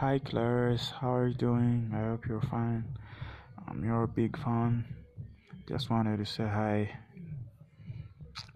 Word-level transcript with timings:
Hi 0.00 0.18
Clarice, 0.18 0.94
how 0.98 1.12
are 1.12 1.26
you 1.28 1.34
doing? 1.34 1.92
I 1.94 2.08
hope 2.08 2.26
you're 2.26 2.40
fine. 2.40 2.86
Um, 3.68 3.84
you're 3.84 4.04
a 4.04 4.08
big 4.08 4.34
fan. 4.38 4.86
Just 5.68 5.90
wanted 5.90 6.16
to 6.16 6.24
say 6.24 6.44
hi. 6.44 6.98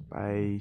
Bye. 0.08 0.60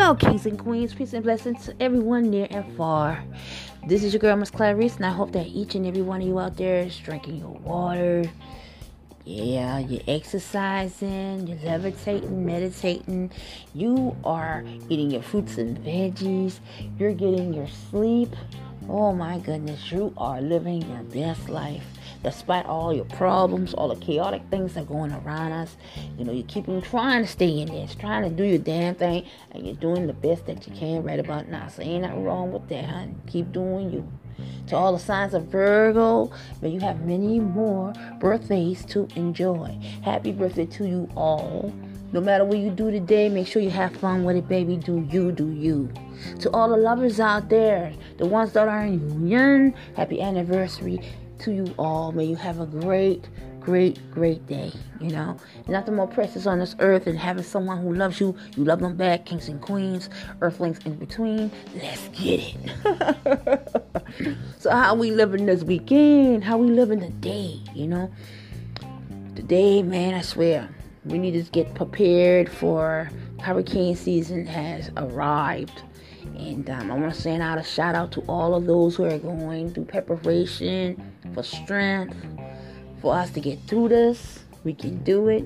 Hello, 0.00 0.14
kings 0.14 0.46
and 0.46 0.56
queens. 0.56 0.94
Peace 0.94 1.12
and 1.12 1.24
blessings 1.24 1.66
to 1.66 1.74
everyone 1.82 2.30
near 2.30 2.46
and 2.50 2.64
far. 2.76 3.20
This 3.88 4.04
is 4.04 4.12
your 4.12 4.20
girl, 4.20 4.36
Miss 4.36 4.48
Clarice, 4.48 4.94
and 4.94 5.04
I 5.04 5.10
hope 5.10 5.32
that 5.32 5.48
each 5.48 5.74
and 5.74 5.84
every 5.84 6.02
one 6.02 6.20
of 6.20 6.28
you 6.28 6.38
out 6.38 6.56
there 6.56 6.84
is 6.84 6.96
drinking 6.96 7.38
your 7.38 7.48
water. 7.48 8.30
Yeah, 9.24 9.80
you're 9.80 10.00
exercising, 10.06 11.48
you're 11.48 11.58
levitating, 11.64 12.46
meditating. 12.46 13.32
You 13.74 14.16
are 14.22 14.62
eating 14.88 15.10
your 15.10 15.22
fruits 15.22 15.58
and 15.58 15.76
veggies. 15.78 16.60
You're 16.96 17.12
getting 17.12 17.52
your 17.52 17.66
sleep. 17.90 18.36
Oh 18.88 19.12
my 19.12 19.40
goodness, 19.40 19.90
you 19.90 20.14
are 20.16 20.40
living 20.40 20.82
your 20.82 21.02
best 21.02 21.48
life 21.48 21.97
despite 22.22 22.66
all 22.66 22.92
your 22.92 23.04
problems, 23.06 23.74
all 23.74 23.88
the 23.88 23.96
chaotic 23.96 24.42
things 24.50 24.74
that 24.74 24.82
are 24.82 24.86
going 24.86 25.12
around 25.12 25.52
us. 25.52 25.76
You 26.18 26.24
know, 26.24 26.32
you 26.32 26.42
keep 26.44 26.68
on 26.68 26.82
trying 26.82 27.22
to 27.22 27.28
stay 27.28 27.60
in 27.60 27.68
this, 27.68 27.94
trying 27.94 28.24
to 28.24 28.30
do 28.30 28.44
your 28.44 28.58
damn 28.58 28.94
thing, 28.94 29.26
and 29.52 29.66
you're 29.66 29.76
doing 29.76 30.06
the 30.06 30.12
best 30.12 30.46
that 30.46 30.66
you 30.66 30.74
can 30.74 31.02
right 31.02 31.20
about 31.20 31.48
now. 31.48 31.68
So 31.68 31.82
ain't 31.82 32.02
nothing 32.02 32.24
wrong 32.24 32.52
with 32.52 32.68
that, 32.68 32.84
honey. 32.84 33.14
Keep 33.26 33.52
doing 33.52 33.92
you. 33.92 34.08
To 34.68 34.76
all 34.76 34.92
the 34.92 34.98
signs 34.98 35.34
of 35.34 35.44
Virgo, 35.46 36.30
may 36.60 36.68
you 36.70 36.80
have 36.80 37.04
many 37.04 37.40
more 37.40 37.92
birthdays 38.20 38.84
to 38.86 39.08
enjoy. 39.16 39.78
Happy 40.02 40.30
birthday 40.30 40.66
to 40.66 40.86
you 40.86 41.08
all. 41.16 41.72
No 42.12 42.20
matter 42.20 42.44
what 42.44 42.58
you 42.58 42.70
do 42.70 42.90
today, 42.90 43.28
make 43.28 43.46
sure 43.46 43.60
you 43.60 43.70
have 43.70 43.94
fun 43.96 44.24
with 44.24 44.36
it, 44.36 44.48
baby. 44.48 44.76
Do 44.76 45.06
you, 45.10 45.32
do 45.32 45.50
you. 45.50 45.90
To 46.40 46.50
all 46.52 46.70
the 46.70 46.76
lovers 46.76 47.20
out 47.20 47.48
there, 47.48 47.92
the 48.16 48.26
ones 48.26 48.52
that 48.52 48.66
are 48.66 48.84
in 48.84 49.00
union, 49.20 49.74
happy 49.94 50.20
anniversary 50.20 51.02
to 51.40 51.52
you 51.52 51.74
all. 51.78 52.12
May 52.12 52.24
you 52.24 52.36
have 52.36 52.60
a 52.60 52.66
great, 52.66 53.28
great, 53.60 53.98
great 54.10 54.46
day. 54.46 54.72
You 55.00 55.10
know, 55.10 55.36
nothing 55.66 55.94
more 55.94 56.06
precious 56.06 56.46
on 56.46 56.58
this 56.58 56.74
earth 56.78 57.04
than 57.04 57.16
having 57.16 57.44
someone 57.44 57.78
who 57.78 57.94
loves 57.94 58.20
you. 58.20 58.36
You 58.56 58.64
love 58.64 58.80
them 58.80 58.96
back, 58.96 59.26
kings 59.26 59.48
and 59.48 59.60
queens, 59.60 60.10
earthlings 60.40 60.78
in 60.84 60.96
between. 60.96 61.50
Let's 61.74 62.08
get 62.08 62.40
it. 62.40 63.68
so, 64.58 64.70
how 64.70 64.94
we 64.94 65.10
living 65.10 65.46
this 65.46 65.62
weekend? 65.62 66.44
How 66.44 66.58
we 66.58 66.68
living 66.68 67.00
the 67.00 67.10
day? 67.10 67.60
You 67.74 67.86
know, 67.86 68.12
today, 69.36 69.82
man, 69.82 70.14
I 70.14 70.22
swear, 70.22 70.68
we 71.04 71.18
need 71.18 71.32
to 71.32 71.50
get 71.50 71.74
prepared 71.74 72.50
for 72.50 73.10
hurricane 73.40 73.94
season 73.94 74.46
has 74.46 74.90
arrived. 74.96 75.82
And 76.24 76.68
um, 76.70 76.90
I 76.90 76.94
want 76.94 77.14
to 77.14 77.20
send 77.20 77.42
out 77.42 77.58
a 77.58 77.62
shout 77.62 77.94
out 77.94 78.12
to 78.12 78.20
all 78.22 78.54
of 78.54 78.66
those 78.66 78.96
who 78.96 79.04
are 79.04 79.18
going 79.18 79.72
through 79.72 79.84
preparation 79.84 81.12
for 81.34 81.42
strength, 81.42 82.16
for 83.00 83.14
us 83.14 83.30
to 83.30 83.40
get 83.40 83.60
through 83.66 83.88
this. 83.88 84.40
We 84.64 84.74
can 84.74 85.02
do 85.04 85.28
it. 85.28 85.44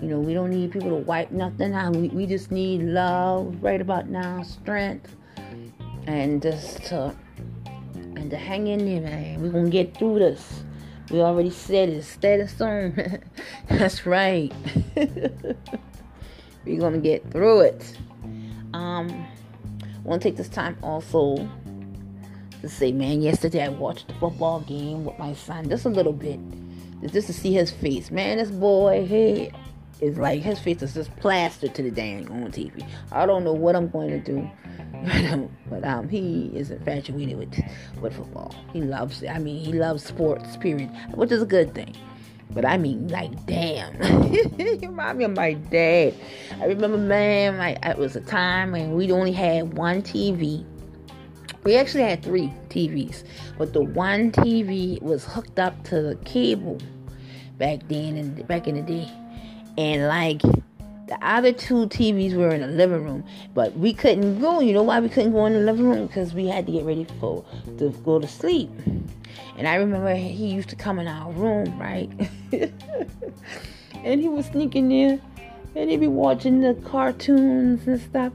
You 0.00 0.08
know, 0.08 0.20
we 0.20 0.34
don't 0.34 0.50
need 0.50 0.70
people 0.70 0.90
to 0.90 0.96
wipe 0.96 1.30
nothing 1.30 1.74
out. 1.74 1.96
We, 1.96 2.08
we 2.08 2.26
just 2.26 2.52
need 2.52 2.82
love 2.82 3.62
right 3.62 3.80
about 3.80 4.08
now, 4.08 4.42
strength, 4.42 5.16
and 6.06 6.40
just 6.40 6.84
to 6.86 7.14
and 8.16 8.30
to 8.30 8.36
hang 8.36 8.66
in 8.66 8.84
there, 8.84 9.00
man. 9.00 9.42
We're 9.42 9.50
gonna 9.50 9.70
get 9.70 9.96
through 9.96 10.20
this. 10.20 10.62
We 11.10 11.20
already 11.20 11.50
said 11.50 11.88
it. 11.88 12.02
Steady 12.04 12.46
soon. 12.46 13.22
That's 13.68 14.06
right. 14.06 14.52
We're 16.64 16.80
gonna 16.80 16.98
get 16.98 17.30
through 17.30 17.60
it. 17.60 17.98
Um, 18.74 19.26
want 20.08 20.22
to 20.22 20.28
take 20.28 20.36
this 20.36 20.48
time 20.48 20.76
also 20.82 21.48
to 22.62 22.68
say, 22.68 22.92
man, 22.92 23.22
yesterday 23.22 23.64
I 23.64 23.68
watched 23.68 24.08
the 24.08 24.14
football 24.14 24.60
game 24.60 25.04
with 25.04 25.18
my 25.18 25.34
son 25.34 25.68
just 25.68 25.84
a 25.84 25.88
little 25.88 26.12
bit, 26.12 26.40
just 27.12 27.26
to 27.28 27.32
see 27.32 27.52
his 27.52 27.70
face. 27.70 28.10
Man, 28.10 28.38
this 28.38 28.50
boy, 28.50 29.06
he 29.06 29.50
is 30.00 30.16
like 30.16 30.42
his 30.42 30.58
face 30.58 30.82
is 30.82 30.94
just 30.94 31.14
plastered 31.16 31.74
to 31.74 31.82
the 31.82 31.90
dang 31.90 32.28
on 32.30 32.50
TV. 32.50 32.86
I 33.12 33.26
don't 33.26 33.44
know 33.44 33.52
what 33.52 33.76
I'm 33.76 33.88
going 33.88 34.10
to 34.10 34.18
do, 34.18 34.50
but 35.70 35.84
um, 35.84 36.08
he 36.08 36.50
is 36.54 36.70
infatuated 36.70 37.36
with 37.36 37.54
with 38.00 38.16
football. 38.16 38.54
He 38.72 38.80
loves 38.80 39.22
it. 39.22 39.28
I 39.28 39.38
mean, 39.38 39.64
he 39.64 39.72
loves 39.74 40.04
sports, 40.04 40.56
period, 40.56 40.90
which 41.14 41.30
is 41.30 41.42
a 41.42 41.46
good 41.46 41.74
thing. 41.74 41.94
But 42.50 42.64
I 42.64 42.78
mean, 42.78 43.08
like, 43.08 43.46
damn. 43.46 43.94
you 44.32 44.78
remind 44.82 45.18
me 45.18 45.24
of 45.24 45.36
my 45.36 45.52
dad. 45.54 46.14
I 46.60 46.64
remember, 46.64 46.96
man, 46.96 47.58
like, 47.58 47.84
it 47.84 47.98
was 47.98 48.16
a 48.16 48.20
time 48.20 48.72
when 48.72 48.94
we 48.94 49.12
only 49.12 49.32
had 49.32 49.76
one 49.76 50.02
TV 50.02 50.64
we 51.64 51.76
actually 51.76 52.04
had 52.04 52.22
three 52.22 52.52
TVs, 52.70 53.24
but 53.58 53.72
the 53.72 53.82
one 53.82 54.32
TV 54.32 55.00
was 55.02 55.24
hooked 55.24 55.58
up 55.58 55.84
to 55.84 56.00
the 56.00 56.14
cable 56.24 56.78
back 57.58 57.80
then 57.88 58.16
and 58.16 58.48
back 58.48 58.68
in 58.68 58.76
the 58.76 58.82
day, 58.82 59.10
and 59.76 60.06
like 60.06 60.40
the 60.40 61.18
other 61.20 61.52
two 61.52 61.86
TVs 61.88 62.34
were 62.34 62.54
in 62.54 62.60
the 62.60 62.68
living 62.68 63.04
room, 63.04 63.24
but 63.54 63.76
we 63.76 63.92
couldn't 63.92 64.40
go. 64.40 64.60
You 64.60 64.72
know 64.72 64.82
why 64.82 65.00
we 65.00 65.08
couldn't 65.08 65.32
go 65.32 65.46
in 65.46 65.52
the 65.52 65.60
living 65.60 65.84
room? 65.84 66.06
Because 66.06 66.32
we 66.32 66.46
had 66.46 66.64
to 66.66 66.72
get 66.72 66.84
ready 66.84 67.06
for 67.20 67.44
to 67.78 67.90
go 68.04 68.18
to 68.18 68.26
sleep. 68.26 68.70
And 69.56 69.66
I 69.66 69.76
remember 69.76 70.14
he 70.14 70.48
used 70.48 70.68
to 70.70 70.76
come 70.76 70.98
in 70.98 71.08
our 71.08 71.32
room, 71.32 71.78
right? 71.78 72.10
and 74.04 74.20
he 74.20 74.28
was 74.28 74.46
sneaking 74.46 74.92
in, 74.92 75.20
and 75.74 75.90
he'd 75.90 76.00
be 76.00 76.08
watching 76.08 76.60
the 76.60 76.74
cartoons 76.74 77.86
and 77.86 78.00
stuff. 78.00 78.32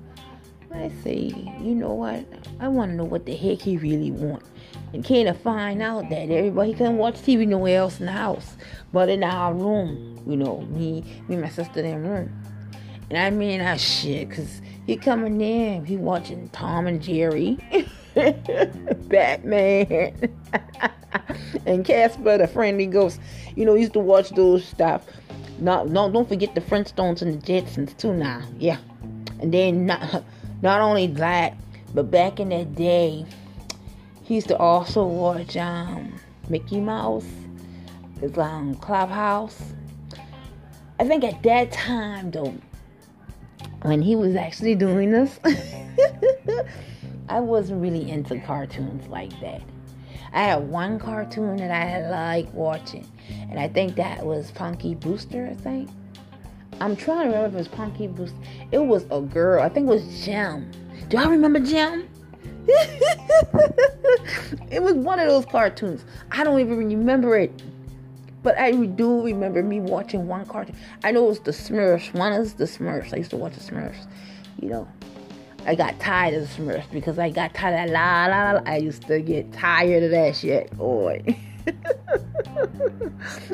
I 0.73 0.91
say, 1.03 1.31
you 1.61 1.75
know 1.75 1.93
what? 1.93 2.25
I 2.59 2.67
want 2.67 2.91
to 2.91 2.95
know 2.95 3.03
what 3.03 3.25
the 3.25 3.35
heck 3.35 3.61
he 3.61 3.77
really 3.77 4.11
want. 4.11 4.43
And 4.91 5.05
kind 5.05 5.27
of 5.27 5.39
find 5.39 5.81
out 5.81 6.09
that 6.09 6.29
everybody 6.29 6.73
couldn't 6.73 6.97
watch 6.97 7.15
TV 7.15 7.47
nowhere 7.47 7.79
else 7.79 7.99
in 7.99 8.07
the 8.07 8.11
house, 8.11 8.57
but 8.91 9.09
in 9.09 9.23
our 9.23 9.53
room. 9.53 10.21
You 10.25 10.37
know, 10.37 10.61
me, 10.61 11.03
me, 11.27 11.35
and 11.35 11.41
my 11.41 11.49
sister 11.49 11.81
the 11.81 11.97
room. 11.97 12.33
And 13.09 13.17
I 13.17 13.29
mean, 13.29 13.61
I 13.61 13.77
shit, 13.77 14.31
cause 14.31 14.61
he 14.87 14.97
coming 14.97 15.39
in, 15.41 15.85
he 15.85 15.97
watching 15.97 16.49
Tom 16.49 16.87
and 16.87 17.01
Jerry, 17.01 17.57
Batman, 19.07 20.35
and 21.65 21.85
Casper 21.85 22.37
the 22.37 22.47
Friendly 22.47 22.85
Ghost. 22.85 23.19
You 23.55 23.65
know, 23.65 23.75
used 23.75 23.93
to 23.93 23.99
watch 23.99 24.29
those 24.31 24.63
stuff. 24.65 25.05
Not, 25.59 25.89
no, 25.89 26.11
don't 26.11 26.27
forget 26.27 26.55
the 26.55 26.61
Flintstones 26.61 27.21
and 27.21 27.41
the 27.41 27.45
Jetsons 27.45 27.95
too. 27.97 28.13
Now, 28.13 28.41
yeah, 28.59 28.77
and 29.39 29.53
then 29.53 29.85
not 29.85 30.23
not 30.61 30.81
only 30.81 31.07
that, 31.07 31.57
but 31.93 32.11
back 32.11 32.39
in 32.39 32.49
that 32.49 32.75
day, 32.75 33.25
he 34.23 34.35
used 34.35 34.47
to 34.49 34.57
also 34.57 35.05
watch 35.05 35.57
um, 35.57 36.19
Mickey 36.49 36.79
Mouse. 36.79 37.27
his 38.19 38.37
um, 38.37 38.75
Clubhouse. 38.75 39.73
I 40.99 41.05
think 41.05 41.23
at 41.23 41.41
that 41.43 41.71
time 41.71 42.31
though, 42.31 42.53
when 43.81 44.01
he 44.01 44.15
was 44.15 44.35
actually 44.35 44.75
doing 44.75 45.11
this, 45.11 45.39
I 47.29 47.39
wasn't 47.39 47.81
really 47.81 48.09
into 48.09 48.39
cartoons 48.39 49.07
like 49.07 49.37
that. 49.41 49.61
I 50.33 50.43
had 50.43 50.67
one 50.67 50.99
cartoon 50.99 51.57
that 51.57 51.71
I 51.71 52.09
liked 52.09 52.53
watching, 52.53 53.07
and 53.49 53.59
I 53.59 53.67
think 53.67 53.95
that 53.95 54.25
was 54.25 54.51
Punky 54.51 54.95
Brewster, 54.95 55.47
I 55.51 55.53
think. 55.53 55.89
I'm 56.81 56.95
trying 56.95 57.29
to 57.29 57.35
remember 57.35 57.47
if 57.47 57.53
it 57.53 57.57
was 57.57 57.67
Punky 57.67 58.07
Brewster. 58.07 58.37
It 58.71 58.79
was 58.79 59.05
a 59.11 59.21
girl. 59.21 59.61
I 59.61 59.69
think 59.69 59.87
it 59.87 59.89
was 59.89 60.25
Jem. 60.25 60.71
Do 61.09 61.17
I 61.17 61.27
remember 61.27 61.59
Jem? 61.59 62.09
it 64.69 64.81
was 64.81 64.93
one 64.93 65.19
of 65.19 65.27
those 65.27 65.45
cartoons. 65.45 66.03
I 66.31 66.43
don't 66.43 66.59
even 66.59 66.77
remember 66.77 67.37
it. 67.37 67.61
But 68.41 68.57
I 68.57 68.71
do 68.71 69.21
remember 69.23 69.63
me 69.63 69.79
watching 69.79 70.27
one 70.27 70.45
cartoon. 70.45 70.75
I 71.03 71.11
know 71.11 71.25
it 71.25 71.29
was 71.29 71.39
the 71.39 71.51
Smurfs. 71.51 72.13
One 72.13 72.33
is 72.33 72.53
the 72.53 72.65
Smurfs. 72.65 73.13
I 73.13 73.17
used 73.17 73.29
to 73.29 73.37
watch 73.37 73.53
the 73.53 73.59
Smurfs. 73.61 74.07
You 74.59 74.69
know, 74.69 74.87
I 75.65 75.75
got 75.75 75.99
tired 75.99 76.33
of 76.33 76.49
Smurfs 76.49 76.89
because 76.91 77.17
I 77.19 77.29
got 77.29 77.53
tired 77.53 77.87
of 77.87 77.93
la 77.93 78.25
la 78.27 78.51
la. 78.53 78.61
I 78.65 78.77
used 78.77 79.07
to 79.07 79.21
get 79.21 79.53
tired 79.53 80.03
of 80.03 80.11
that 80.11 80.35
shit, 80.35 80.75
boy. 80.77 81.23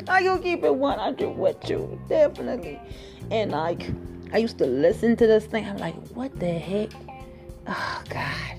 I 0.08 0.22
gonna 0.22 0.42
keep 0.42 0.64
it 0.64 0.74
100 0.74 1.28
with 1.30 1.70
you, 1.70 2.00
definitely. 2.08 2.80
And 3.30 3.52
like, 3.52 3.90
I 4.32 4.38
used 4.38 4.58
to 4.58 4.66
listen 4.66 5.16
to 5.16 5.26
this 5.26 5.46
thing. 5.46 5.64
I'm 5.64 5.76
like, 5.76 5.94
what 6.08 6.38
the 6.40 6.50
heck? 6.52 6.90
Oh 7.66 8.02
God. 8.08 8.56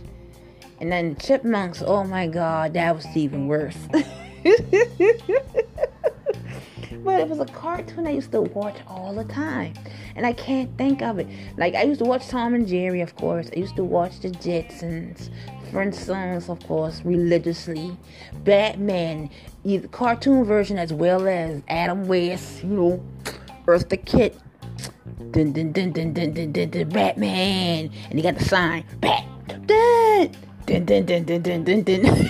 And 0.80 0.92
then 0.92 1.16
chipmunks. 1.18 1.84
Oh 1.86 2.04
my 2.04 2.28
God, 2.28 2.74
that 2.74 2.96
was 2.96 3.06
even 3.16 3.48
worse. 3.48 3.78
But 7.04 7.22
it 7.22 7.28
was 7.30 7.40
a 7.40 7.46
cartoon 7.46 8.06
I 8.06 8.12
used 8.12 8.32
to 8.32 8.42
watch 8.42 8.78
all 8.88 9.14
the 9.16 9.24
time. 9.24 9.74
And 10.16 10.26
I 10.26 10.34
can't 10.34 10.76
think 10.78 11.02
of 11.02 11.20
it. 11.20 11.28
Like, 11.58 11.76
I 11.76 11.84
used 11.84 12.00
to 12.00 12.06
watch 12.06 12.28
Tom 12.28 12.54
and 12.54 12.68
Jerry, 12.68 13.02
of 13.02 13.16
course. 13.16 13.50
I 13.56 13.60
used 13.60 13.76
to 13.78 13.84
watch 13.84 14.20
the 14.20 14.30
Jetsons, 14.30 15.30
Flintstones, 15.72 16.50
of 16.50 16.66
course, 16.68 17.02
religiously. 17.04 17.98
Batman, 18.44 19.30
either 19.64 19.88
cartoon 19.88 20.44
version 20.44 20.78
as 20.78 20.92
well 20.92 21.28
as 21.28 21.62
Adam 21.68 22.08
West, 22.08 22.64
you 22.64 22.70
know, 22.70 23.04
Eartha 23.66 24.04
Kitt. 24.06 24.38
Dun, 25.32 25.54
dun, 25.54 25.72
dun, 25.72 25.92
dun, 25.92 26.14
dun, 26.14 26.34
dun, 26.34 26.52
dun, 26.52 26.70
dun, 26.70 26.90
Batman. 26.90 27.90
And 28.10 28.20
he 28.20 28.22
got 28.22 28.38
the 28.38 28.44
sign, 28.46 28.84
Bat. 29.00 29.26
Dun, 29.68 30.32
dun, 30.66 30.86
dun, 30.86 31.06
dun, 31.06 31.26
dun, 31.26 31.42
dun, 31.42 31.64
dun, 31.64 31.84
dun. 31.84 32.30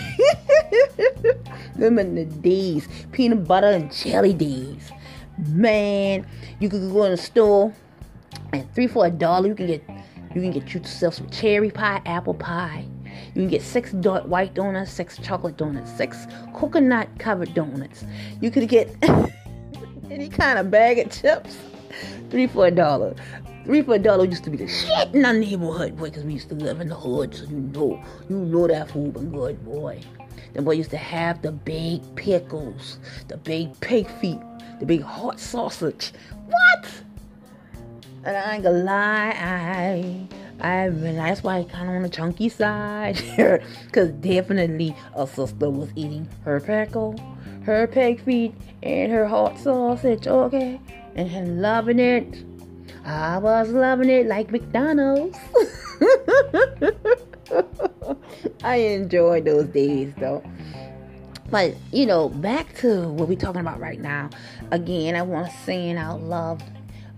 Them 1.76 2.00
in 2.00 2.16
the 2.16 2.26
days, 2.26 2.88
peanut 3.12 3.48
butter 3.48 3.68
and 3.68 3.92
jelly 3.92 4.34
days. 4.34 4.92
Man, 5.38 6.26
you 6.60 6.70
could 6.70 6.82
go 6.92 7.04
in 7.06 7.12
the 7.12 7.18
store 7.18 7.74
and 8.54 8.74
three 8.74 8.88
for 8.88 9.06
a 9.06 9.12
dollar 9.12 9.48
you 9.48 9.56
can 9.56 9.68
get 9.68 9.84
you 10.34 10.42
can 10.42 10.52
get 10.52 10.74
yourself 10.74 11.16
some 11.16 11.30
cherry 11.30 11.72
pie, 11.72 12.02
apple 12.06 12.34
pie. 12.34 12.86
You 13.28 13.42
can 13.42 13.50
get 13.50 13.62
six 13.62 13.92
white 13.92 14.54
donuts, 14.54 14.92
six 14.92 15.18
chocolate 15.18 15.58
donuts, 15.58 15.92
six 15.92 16.26
coconut 16.54 17.10
covered 17.20 17.54
donuts. 17.54 18.06
You 18.40 18.50
could 18.50 18.70
get 18.70 18.96
any 20.10 20.30
kind 20.30 20.58
of 20.58 20.72
bag 20.72 21.00
of 21.00 21.12
chips. 21.12 21.58
Three 22.30 22.48
for 22.48 22.68
a 22.68 22.72
dollar. 22.72 23.14
Three 23.66 23.82
for 23.82 23.96
a 23.96 24.00
dollar 24.00 24.26
used 24.26 24.46
to 24.46 24.50
be 24.50 24.58
the 24.58 24.68
shit 24.68 25.14
in 25.14 25.26
our 25.26 25.34
neighborhood, 25.34 25.98
boy, 25.98 26.06
because 26.06 26.24
we 26.24 26.34
used 26.34 26.50
to 26.50 26.56
live 26.56 26.80
in 26.80 26.88
the 26.88 26.96
hood, 26.96 27.36
so 27.36 27.44
you 27.44 27.58
know, 27.58 28.04
you 28.30 28.38
know 28.38 28.68
that 28.68 28.90
food 28.90 29.14
was 29.14 29.26
good, 29.26 29.64
boy. 29.66 30.02
The 30.54 30.62
boy 30.62 30.72
used 30.72 30.92
to 30.92 30.98
have 30.98 31.42
the 31.42 31.52
big 31.52 32.02
pickles, 32.16 33.00
the 33.28 33.38
big 33.38 33.78
pig 33.82 34.10
feet, 34.20 34.40
the 34.82 34.86
big 34.88 35.02
hot 35.02 35.40
sausage. 35.40 36.12
What? 36.48 36.92
And 38.26 38.36
I 38.36 38.56
ain't 38.56 38.64
gonna 38.64 38.84
lie, 38.84 39.36
I, 39.40 40.28
I, 40.60 40.90
that's 40.90 41.44
why 41.44 41.60
I 41.60 41.64
kind 41.64 41.90
of 41.90 41.96
on 41.96 42.02
the 42.02 42.10
chunky 42.10 42.50
side, 42.50 43.16
cause 43.92 44.10
definitely 44.10 44.96
a 45.16 45.26
sister 45.26 45.70
was 45.70 45.90
eating 45.96 46.28
her 46.44 46.60
pickle, 46.60 47.16
her 47.64 47.88
pig 47.88 48.22
feet, 48.22 48.54
and 48.84 49.12
her 49.12 49.28
hot 49.28 49.58
sausage, 49.60 50.28
okay, 50.28 50.82
and 51.16 51.62
loving 51.62 52.00
it. 52.00 52.44
I 53.06 53.38
was 53.38 53.70
loving 53.70 54.10
it 54.10 54.28
like 54.28 54.52
McDonald's. 54.52 55.38
I 58.64 58.76
enjoyed 58.78 59.46
those 59.46 59.68
days 59.68 60.14
though. 60.18 60.44
But 61.52 61.76
you 61.92 62.06
know, 62.06 62.30
back 62.30 62.74
to 62.78 63.10
what 63.10 63.28
we're 63.28 63.38
talking 63.38 63.62
about 63.62 63.80
right 63.80 64.00
now. 64.00 64.30
Again, 64.72 65.16
I 65.16 65.22
want 65.22 65.52
to 65.52 65.58
send 65.60 66.00
out 66.00 66.22
love, 66.22 66.62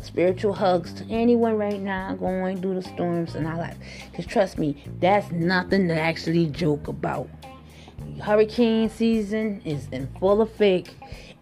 spiritual 0.02 0.54
hugs 0.54 0.92
to 0.94 1.06
anyone 1.10 1.56
right 1.56 1.80
now 1.80 2.16
going 2.16 2.60
through 2.60 2.76
the 2.76 2.82
storms 2.82 3.36
in 3.36 3.46
our 3.46 3.58
life. 3.58 3.78
Because 4.10 4.26
trust 4.26 4.58
me, 4.58 4.84
that's 5.00 5.32
nothing 5.32 5.88
to 5.88 6.00
actually 6.00 6.48
joke 6.48 6.88
about. 6.88 7.30
Hurricane 8.22 8.90
season 8.90 9.62
is 9.64 9.88
in 9.92 10.08
full 10.20 10.42
effect, 10.42 10.96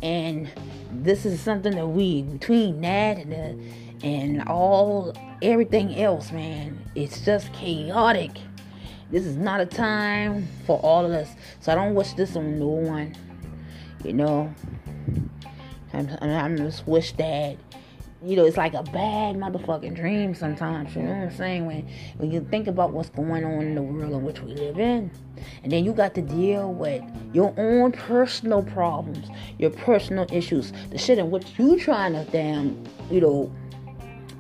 and 0.04 0.52
this 0.92 1.26
is 1.26 1.40
something 1.40 1.74
that 1.76 1.88
we 1.88 2.24
between 2.24 2.82
that 2.82 3.18
and 3.18 3.32
the, 3.32 4.06
and 4.06 4.44
all 4.48 5.14
everything 5.42 5.96
else, 5.96 6.32
man, 6.32 6.78
it's 6.94 7.24
just 7.24 7.52
chaotic 7.54 8.32
this 9.12 9.26
is 9.26 9.36
not 9.36 9.60
a 9.60 9.66
time 9.66 10.48
for 10.66 10.80
all 10.80 11.06
of 11.06 11.12
us. 11.12 11.30
So 11.60 11.72
I 11.72 11.76
don't 11.76 11.96
wish 11.96 12.14
this 12.14 12.36
on 12.36 12.60
no 12.60 12.68
one. 12.68 13.16
You 14.04 14.14
know, 14.14 14.54
I'm, 15.94 16.10
I'm 16.22 16.58
just 16.58 16.88
wish 16.88 17.12
that 17.14 17.58
you 18.24 18.36
know, 18.36 18.46
it's 18.46 18.58
like 18.58 18.76
a 18.76 18.84
bad 18.84 19.36
motherfucking 19.36 19.96
dream 19.96 20.36
sometimes. 20.36 20.96
You 20.96 21.02
know 21.02 21.10
what 21.10 21.24
I'm 21.24 21.32
saying? 21.32 21.66
When 21.66 21.90
when 22.18 22.32
you 22.32 22.46
think 22.52 22.68
about 22.68 22.92
what's 22.92 23.10
going 23.10 23.44
on 23.44 23.62
in 23.62 23.76
the 23.76 23.82
world 23.82 24.14
in 24.14 24.24
which 24.24 24.42
we 24.42 24.54
live 24.54 24.80
in, 24.80 25.10
and 25.64 25.72
then 25.72 25.84
you 25.84 25.92
got 25.92 26.14
to 26.16 26.22
deal 26.22 26.72
with 26.72 27.04
your 27.34 27.54
own 27.58 27.92
personal 27.92 28.62
problems, 28.62 29.28
your 29.58 29.72
personal 29.72 30.28
issues, 30.32 30.72
the 30.92 31.00
shit 31.00 31.18
in 31.18 31.32
which 31.32 31.48
you 31.58 31.80
trying 31.80 32.14
to 32.14 32.24
damn, 32.32 32.84
you 33.10 33.22
know, 33.22 33.52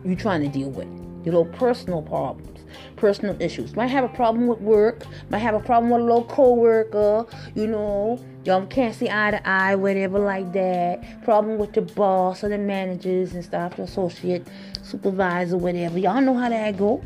you 0.06 0.16
trying 0.16 0.42
to 0.42 0.48
deal 0.48 0.70
with, 0.70 0.88
your 1.26 1.34
little 1.34 1.46
personal 1.46 2.04
problems 2.04 2.61
personal 2.96 3.40
issues. 3.42 3.76
Might 3.76 3.88
have 3.88 4.04
a 4.04 4.10
problem 4.10 4.48
with 4.48 4.60
work, 4.60 5.06
might 5.30 5.40
have 5.40 5.56
a 5.56 5.60
problem 5.60 5.92
with 5.92 6.02
a 6.02 6.04
little 6.04 6.26
co-worker, 6.26 7.26
you 7.56 7.68
know, 7.68 8.24
y'all 8.44 8.66
can't 8.68 8.96
see 8.96 9.10
eye 9.10 9.32
to 9.32 9.48
eye, 9.48 9.76
whatever 9.76 10.20
like 10.20 10.52
that. 10.54 11.24
Problem 11.24 11.58
with 11.58 11.76
your 11.76 11.86
boss 11.86 12.44
or 12.44 12.50
the 12.50 12.58
managers 12.58 13.34
and 13.34 13.44
stuff, 13.44 13.76
the 13.76 13.84
associate, 13.84 14.48
supervisor, 14.84 15.58
whatever. 15.58 15.98
Y'all 16.00 16.22
know 16.22 16.36
how 16.36 16.50
that 16.50 16.78
go. 16.78 17.04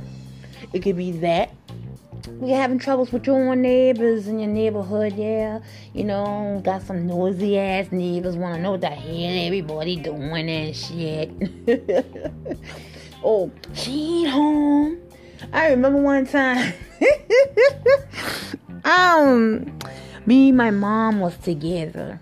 It 0.74 0.82
could 0.82 0.98
be 0.98 1.12
that. 1.13 1.51
You're 2.42 2.58
having 2.58 2.80
troubles 2.80 3.12
with 3.12 3.28
your 3.28 3.50
own 3.50 3.62
neighbors 3.62 4.28
in 4.28 4.39
your 4.39 4.50
neighborhood, 4.50 5.13
yeah. 5.13 5.60
You 5.94 6.06
know, 6.06 6.62
got 6.63 6.82
some 6.82 7.06
nosy 7.06 7.58
ass 7.58 7.92
neighbors, 7.92 8.36
wanna 8.36 8.60
know 8.60 8.72
what 8.72 8.82
the 8.82 8.88
hell 8.88 9.46
everybody 9.46 9.96
doing 9.96 10.50
and 10.50 10.75
shit. 10.75 11.30
oh, 13.24 13.51
she 13.74 14.24
ain't 14.24 14.30
home. 14.30 15.05
I 15.54 15.70
remember 15.70 16.01
one 16.01 16.25
time, 16.25 16.74
um, 18.84 19.80
me 20.25 20.50
and 20.50 20.58
my 20.58 20.72
mom 20.72 21.20
was 21.20 21.38
together, 21.38 22.20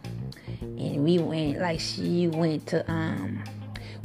and 0.61 1.03
we 1.03 1.19
went 1.19 1.59
like 1.59 1.79
she 1.79 2.27
went 2.27 2.67
to 2.67 2.89
um, 2.91 3.43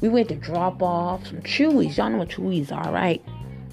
we 0.00 0.08
went 0.08 0.28
to 0.28 0.34
drop 0.36 0.82
off 0.82 1.26
some 1.26 1.42
chewies. 1.42 1.96
Y'all 1.96 2.10
know 2.10 2.18
what 2.18 2.28
chewies 2.28 2.72
are, 2.72 2.92
right? 2.92 3.22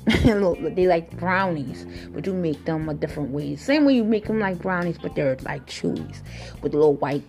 they 0.75 0.88
like 0.88 1.15
brownies, 1.18 1.86
but 2.10 2.25
you 2.25 2.34
make 2.34 2.63
them 2.65 2.88
a 2.89 2.94
different 2.94 3.32
way. 3.32 3.56
Same 3.56 3.86
way 3.86 3.96
you 3.96 4.04
make 4.04 4.25
them 4.25 4.39
like 4.39 4.60
brownies, 4.60 4.98
but 4.98 5.15
they're 5.15 5.38
like 5.44 5.65
chewies 5.68 6.22
with 6.62 6.74
a 6.74 6.77
little 6.77 6.96
white 6.96 7.24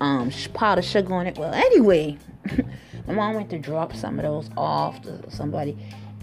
um 0.00 0.30
powdered 0.54 0.84
sugar 0.84 1.14
on 1.14 1.26
it. 1.26 1.36
Well, 1.36 1.52
anyway, 1.52 2.18
my 3.06 3.14
mom 3.14 3.34
went 3.34 3.50
to 3.50 3.58
drop 3.58 3.94
some 3.94 4.18
of 4.18 4.24
those 4.24 4.50
off 4.56 5.02
to 5.02 5.30
somebody 5.30 5.76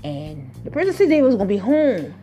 and 0.04 0.50
the 0.64 0.72
person 0.72 0.94
said 0.94 1.10
they 1.10 1.22
was 1.22 1.36
gonna 1.36 1.46
be 1.46 1.58
home. 1.58 2.14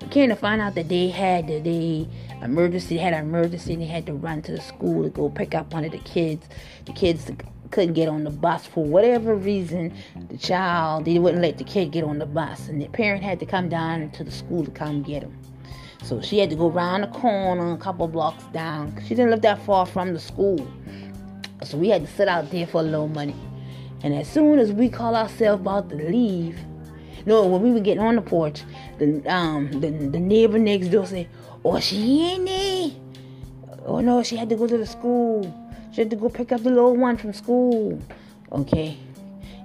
We 0.00 0.08
came 0.08 0.28
to 0.28 0.36
find 0.36 0.60
out 0.60 0.74
that 0.74 0.88
they 0.88 1.08
had 1.08 1.46
the 1.48 1.60
they 1.60 2.08
emergency 2.42 2.98
had 2.98 3.12
an 3.12 3.24
emergency 3.24 3.72
and 3.72 3.82
they 3.82 3.86
had 3.86 4.06
to 4.06 4.14
run 4.14 4.42
to 4.42 4.52
the 4.52 4.60
school 4.60 5.02
to 5.02 5.10
go 5.10 5.30
pick 5.30 5.54
up 5.54 5.72
one 5.72 5.84
of 5.84 5.92
the 5.92 5.98
kids. 5.98 6.46
The 6.84 6.92
kids 6.92 7.30
couldn't 7.70 7.94
get 7.94 8.08
on 8.08 8.24
the 8.24 8.30
bus 8.30 8.66
for 8.66 8.84
whatever 8.84 9.34
reason. 9.34 9.94
The 10.28 10.38
child 10.38 11.04
they 11.04 11.18
wouldn't 11.18 11.42
let 11.42 11.58
the 11.58 11.64
kid 11.64 11.92
get 11.92 12.04
on 12.04 12.18
the 12.18 12.26
bus, 12.26 12.68
and 12.68 12.80
the 12.80 12.88
parent 12.88 13.22
had 13.22 13.40
to 13.40 13.46
come 13.46 13.68
down 13.68 14.10
to 14.10 14.24
the 14.24 14.30
school 14.30 14.64
to 14.64 14.70
come 14.70 15.02
get 15.02 15.22
him. 15.22 15.36
So 16.02 16.20
she 16.20 16.38
had 16.38 16.50
to 16.50 16.56
go 16.56 16.70
around 16.70 17.00
the 17.00 17.08
corner, 17.08 17.72
a 17.72 17.78
couple 17.78 18.06
blocks 18.06 18.44
down. 18.52 18.94
She 19.02 19.08
didn't 19.10 19.30
live 19.30 19.42
that 19.42 19.60
far 19.62 19.86
from 19.86 20.12
the 20.12 20.20
school, 20.20 20.66
so 21.64 21.76
we 21.76 21.88
had 21.88 22.06
to 22.06 22.12
sit 22.12 22.28
out 22.28 22.50
there 22.50 22.66
for 22.66 22.80
a 22.80 22.84
little 22.84 23.08
money. 23.08 23.34
And 24.02 24.14
as 24.14 24.28
soon 24.28 24.58
as 24.58 24.72
we 24.72 24.88
call 24.88 25.16
ourselves 25.16 25.60
about 25.60 25.88
to 25.90 25.96
leave, 25.96 26.58
no, 27.26 27.46
when 27.46 27.60
we 27.60 27.72
were 27.72 27.80
getting 27.80 28.02
on 28.02 28.16
the 28.16 28.22
porch, 28.22 28.62
the 28.98 29.22
um 29.32 29.70
the, 29.72 29.90
the 29.90 30.18
neighbor 30.18 30.58
next 30.58 30.88
door 30.88 31.06
said, 31.06 31.28
"Oh, 31.64 31.78
she 31.80 32.22
ain't 32.22 32.46
there. 32.46 32.90
Oh 33.84 34.00
no, 34.00 34.22
she 34.22 34.36
had 34.36 34.48
to 34.48 34.56
go 34.56 34.66
to 34.66 34.78
the 34.78 34.86
school. 34.86 35.42
She 35.92 36.00
had 36.00 36.10
to 36.10 36.16
go 36.16 36.28
pick 36.28 36.52
up 36.52 36.62
the 36.62 36.70
little 36.70 36.96
one 36.96 37.16
from 37.16 37.32
school." 37.32 38.00
Okay. 38.52 38.96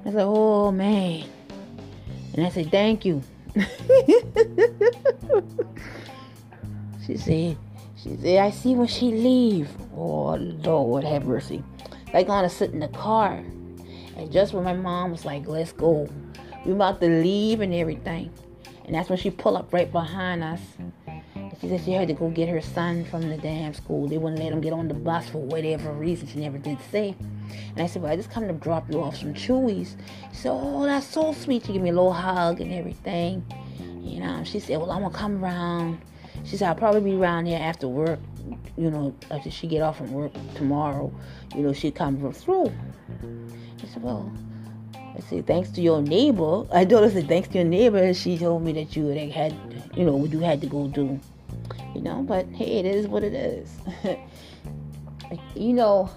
I 0.03 0.11
said, 0.11 0.23
oh 0.25 0.71
man. 0.71 1.25
And 2.33 2.45
I 2.45 2.49
said, 2.49 2.71
thank 2.71 3.05
you. 3.05 3.21
she 7.05 7.17
said, 7.17 7.57
she 8.01 8.15
said, 8.17 8.37
I 8.39 8.49
see 8.49 8.73
when 8.73 8.87
she 8.87 9.11
leave. 9.11 9.69
Oh 9.95 10.35
Lord 10.35 11.03
have 11.03 11.25
mercy. 11.27 11.63
Like 12.13 12.27
gonna 12.27 12.49
sit 12.49 12.71
in 12.71 12.79
the 12.79 12.87
car. 12.87 13.43
And 14.17 14.31
just 14.31 14.53
when 14.53 14.63
my 14.63 14.73
mom 14.73 15.11
was 15.11 15.23
like, 15.23 15.47
let's 15.47 15.71
go. 15.71 16.09
We 16.65 16.73
about 16.73 17.01
to 17.01 17.07
leave 17.07 17.61
and 17.61 17.73
everything. 17.73 18.31
And 18.85 18.95
that's 18.95 19.09
when 19.09 19.17
she 19.17 19.31
pulled 19.31 19.57
up 19.57 19.73
right 19.73 19.91
behind 19.91 20.43
us. 20.43 20.59
She 21.59 21.69
said 21.69 21.81
she 21.81 21.91
had 21.91 22.07
to 22.07 22.13
go 22.13 22.29
get 22.29 22.49
her 22.49 22.61
son 22.61 23.05
from 23.05 23.29
the 23.29 23.37
damn 23.37 23.73
school. 23.73 24.07
They 24.07 24.17
wouldn't 24.17 24.41
let 24.41 24.51
him 24.51 24.61
get 24.61 24.73
on 24.73 24.87
the 24.87 24.93
bus 24.93 25.29
for 25.29 25.37
whatever 25.39 25.91
reason. 25.91 26.27
She 26.27 26.39
never 26.39 26.57
did 26.57 26.79
say. 26.91 27.15
And 27.69 27.79
I 27.79 27.85
said, 27.85 28.01
Well, 28.01 28.11
I 28.11 28.15
just 28.15 28.31
come 28.31 28.47
to 28.47 28.53
drop 28.53 28.91
you 28.91 29.01
off 29.01 29.17
some 29.17 29.33
chewies. 29.33 29.95
She 30.31 30.37
said, 30.37 30.51
Oh, 30.51 30.85
that's 30.85 31.05
so 31.05 31.33
sweet. 31.33 31.65
She 31.65 31.73
gave 31.73 31.81
me 31.81 31.89
a 31.89 31.93
little 31.93 32.13
hug 32.13 32.61
and 32.61 32.73
everything. 32.73 33.45
You 34.01 34.19
know, 34.21 34.43
she 34.43 34.59
said, 34.59 34.77
Well, 34.79 34.91
I'm 34.91 35.03
gonna 35.03 35.13
come 35.13 35.43
around. 35.43 36.01
She 36.43 36.57
said, 36.57 36.69
I'll 36.69 36.75
probably 36.75 37.01
be 37.01 37.15
around 37.15 37.45
there 37.45 37.61
after 37.61 37.87
work, 37.87 38.19
you 38.75 38.89
know, 38.89 39.15
after 39.29 39.51
she 39.51 39.67
get 39.67 39.81
off 39.81 39.97
from 39.97 40.11
work 40.11 40.31
tomorrow. 40.55 41.13
You 41.55 41.61
know, 41.61 41.73
she'd 41.73 41.93
come 41.93 42.17
through. 42.33 42.73
I 43.83 43.87
said, 43.87 44.01
Well, 44.01 44.31
I 45.15 45.19
said, 45.29 45.47
thanks 45.47 45.69
to 45.71 45.81
your 45.81 46.01
neighbor. 46.01 46.65
I 46.73 46.85
told 46.85 47.03
her, 47.03 47.09
I 47.09 47.13
said, 47.13 47.27
thanks 47.27 47.49
to 47.49 47.55
your 47.55 47.67
neighbor, 47.67 48.13
she 48.13 48.37
told 48.37 48.63
me 48.63 48.73
that 48.73 48.95
you 48.95 49.07
had, 49.07 49.55
you 49.95 50.05
know, 50.05 50.23
you 50.25 50.39
had 50.39 50.61
to 50.61 50.67
go 50.67 50.87
do 50.87 51.19
you 51.93 52.01
know, 52.01 52.23
but 52.23 52.45
hey, 52.47 52.79
it 52.79 52.85
is 52.85 53.07
what 53.07 53.23
it 53.23 53.33
is. 53.33 53.69
you 55.55 55.73
know, 55.73 56.09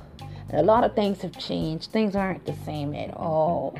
a 0.52 0.62
lot 0.62 0.84
of 0.84 0.94
things 0.94 1.22
have 1.22 1.36
changed. 1.38 1.90
Things 1.90 2.14
aren't 2.14 2.46
the 2.46 2.54
same 2.64 2.94
at 2.94 3.14
all. 3.14 3.78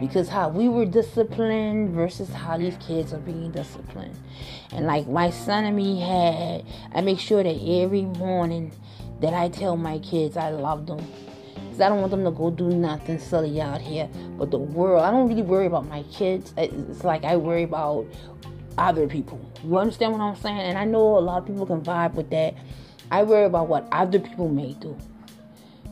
Because 0.00 0.28
how 0.28 0.48
we 0.48 0.68
were 0.68 0.86
disciplined 0.86 1.90
versus 1.90 2.30
how 2.30 2.56
these 2.56 2.76
kids 2.78 3.12
are 3.12 3.18
being 3.18 3.52
disciplined. 3.52 4.16
And 4.72 4.86
like 4.86 5.06
my 5.06 5.30
son 5.30 5.64
and 5.64 5.76
me 5.76 6.00
had, 6.00 6.64
I 6.94 7.02
make 7.02 7.20
sure 7.20 7.42
that 7.42 7.60
every 7.62 8.02
morning 8.02 8.72
that 9.20 9.34
I 9.34 9.48
tell 9.48 9.76
my 9.76 9.98
kids 9.98 10.36
I 10.36 10.50
love 10.50 10.86
them. 10.86 11.06
Because 11.72 11.86
I 11.86 11.88
don't 11.88 12.00
want 12.00 12.10
them 12.10 12.24
to 12.24 12.30
go 12.30 12.50
do 12.50 12.68
nothing 12.68 13.18
silly 13.18 13.58
out 13.58 13.80
here. 13.80 14.06
But 14.36 14.50
the 14.50 14.58
world, 14.58 15.02
I 15.02 15.10
don't 15.10 15.26
really 15.26 15.40
worry 15.40 15.64
about 15.64 15.88
my 15.88 16.02
kids. 16.12 16.52
It's 16.58 17.02
like 17.02 17.24
I 17.24 17.36
worry 17.36 17.62
about 17.62 18.04
other 18.76 19.06
people. 19.06 19.40
You 19.64 19.78
understand 19.78 20.12
what 20.12 20.20
I'm 20.20 20.36
saying? 20.36 20.58
And 20.58 20.76
I 20.76 20.84
know 20.84 21.16
a 21.16 21.20
lot 21.20 21.38
of 21.38 21.46
people 21.46 21.64
can 21.64 21.80
vibe 21.80 22.12
with 22.12 22.28
that. 22.28 22.54
I 23.10 23.22
worry 23.22 23.46
about 23.46 23.68
what 23.68 23.88
other 23.90 24.18
people 24.18 24.50
may 24.50 24.74
do. 24.74 24.94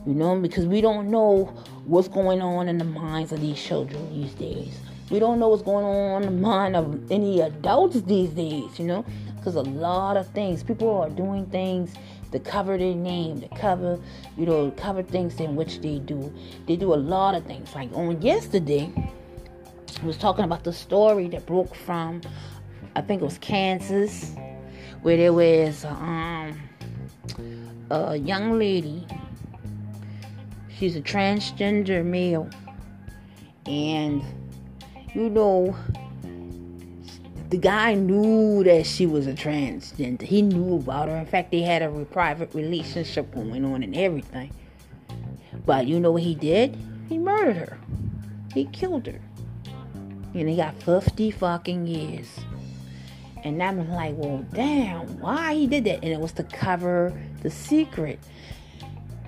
You 0.05 0.13
know, 0.13 0.39
because 0.39 0.67
we 0.67 0.81
don't 0.81 1.09
know 1.09 1.45
what's 1.85 2.07
going 2.07 2.43
on 2.43 2.69
in 2.69 2.77
the 2.77 2.85
minds 2.85 3.31
of 3.31 3.41
these 3.41 3.59
children 3.59 4.07
these 4.13 4.35
days. 4.35 4.79
We 5.09 5.17
don't 5.17 5.39
know 5.39 5.49
what's 5.49 5.63
going 5.63 5.83
on 5.83 6.21
in 6.21 6.35
the 6.35 6.41
mind 6.41 6.75
of 6.75 7.11
any 7.11 7.41
adults 7.41 7.99
these 8.01 8.29
days, 8.29 8.77
you 8.77 8.85
know? 8.85 9.03
Because 9.35 9.55
a 9.55 9.63
lot 9.63 10.15
of 10.15 10.27
things, 10.27 10.61
people 10.61 10.95
are 10.95 11.09
doing 11.09 11.47
things 11.47 11.95
to 12.31 12.39
cover 12.39 12.77
their 12.77 12.95
name, 12.95 13.41
to 13.41 13.47
cover, 13.49 13.99
you 14.37 14.45
know, 14.45 14.71
cover 14.71 15.03
things 15.03 15.39
in 15.39 15.55
which 15.55 15.81
they 15.81 15.99
do. 15.99 16.33
They 16.67 16.75
do 16.75 16.93
a 16.93 16.95
lot 16.95 17.35
of 17.35 17.45
things. 17.45 17.73
Like 17.75 17.91
on 17.93 18.21
yesterday, 18.21 18.91
I 20.01 20.05
was 20.05 20.17
talking 20.17 20.45
about 20.45 20.63
the 20.63 20.73
story 20.73 21.27
that 21.29 21.45
broke 21.45 21.75
from 21.75 22.21
I 22.95 23.01
think 23.01 23.21
it 23.21 23.25
was 23.25 23.37
Kansas, 23.37 24.35
where 25.01 25.15
there 25.15 25.31
was 25.31 25.85
um, 25.85 26.59
a 27.89 28.17
young 28.17 28.59
lady. 28.59 29.07
She's 30.77 30.97
a 30.97 31.01
transgender 31.01 32.03
male, 32.03 32.49
and 33.65 34.21
you 35.13 35.29
know, 35.29 35.75
the 37.51 37.57
guy 37.57 37.93
knew 37.93 38.63
that 38.63 38.85
she 38.85 39.05
was 39.05 39.27
a 39.27 39.33
transgender. 39.33 40.21
He 40.21 40.41
knew 40.41 40.77
about 40.77 41.09
her. 41.09 41.17
In 41.17 41.25
fact, 41.25 41.51
they 41.51 41.59
had 41.59 41.81
a 41.81 41.89
private 42.05 42.53
relationship 42.55 43.33
going 43.35 43.65
on 43.65 43.83
and 43.83 43.93
everything. 43.93 44.51
But 45.65 45.85
you 45.85 45.99
know 45.99 46.11
what 46.13 46.23
he 46.23 46.33
did? 46.33 46.77
He 47.09 47.17
murdered 47.17 47.57
her. 47.57 47.77
He 48.53 48.63
killed 48.65 49.05
her. 49.05 49.19
And 50.33 50.47
he 50.47 50.55
got 50.55 50.81
50 50.81 51.29
fucking 51.31 51.87
years. 51.87 52.29
And 53.43 53.61
I'm 53.61 53.89
like, 53.89 54.15
well, 54.15 54.45
damn, 54.53 55.19
why 55.19 55.53
he 55.55 55.67
did 55.67 55.83
that? 55.83 55.95
And 55.95 56.13
it 56.13 56.21
was 56.21 56.31
to 56.33 56.43
cover 56.43 57.11
the 57.41 57.49
secret. 57.49 58.19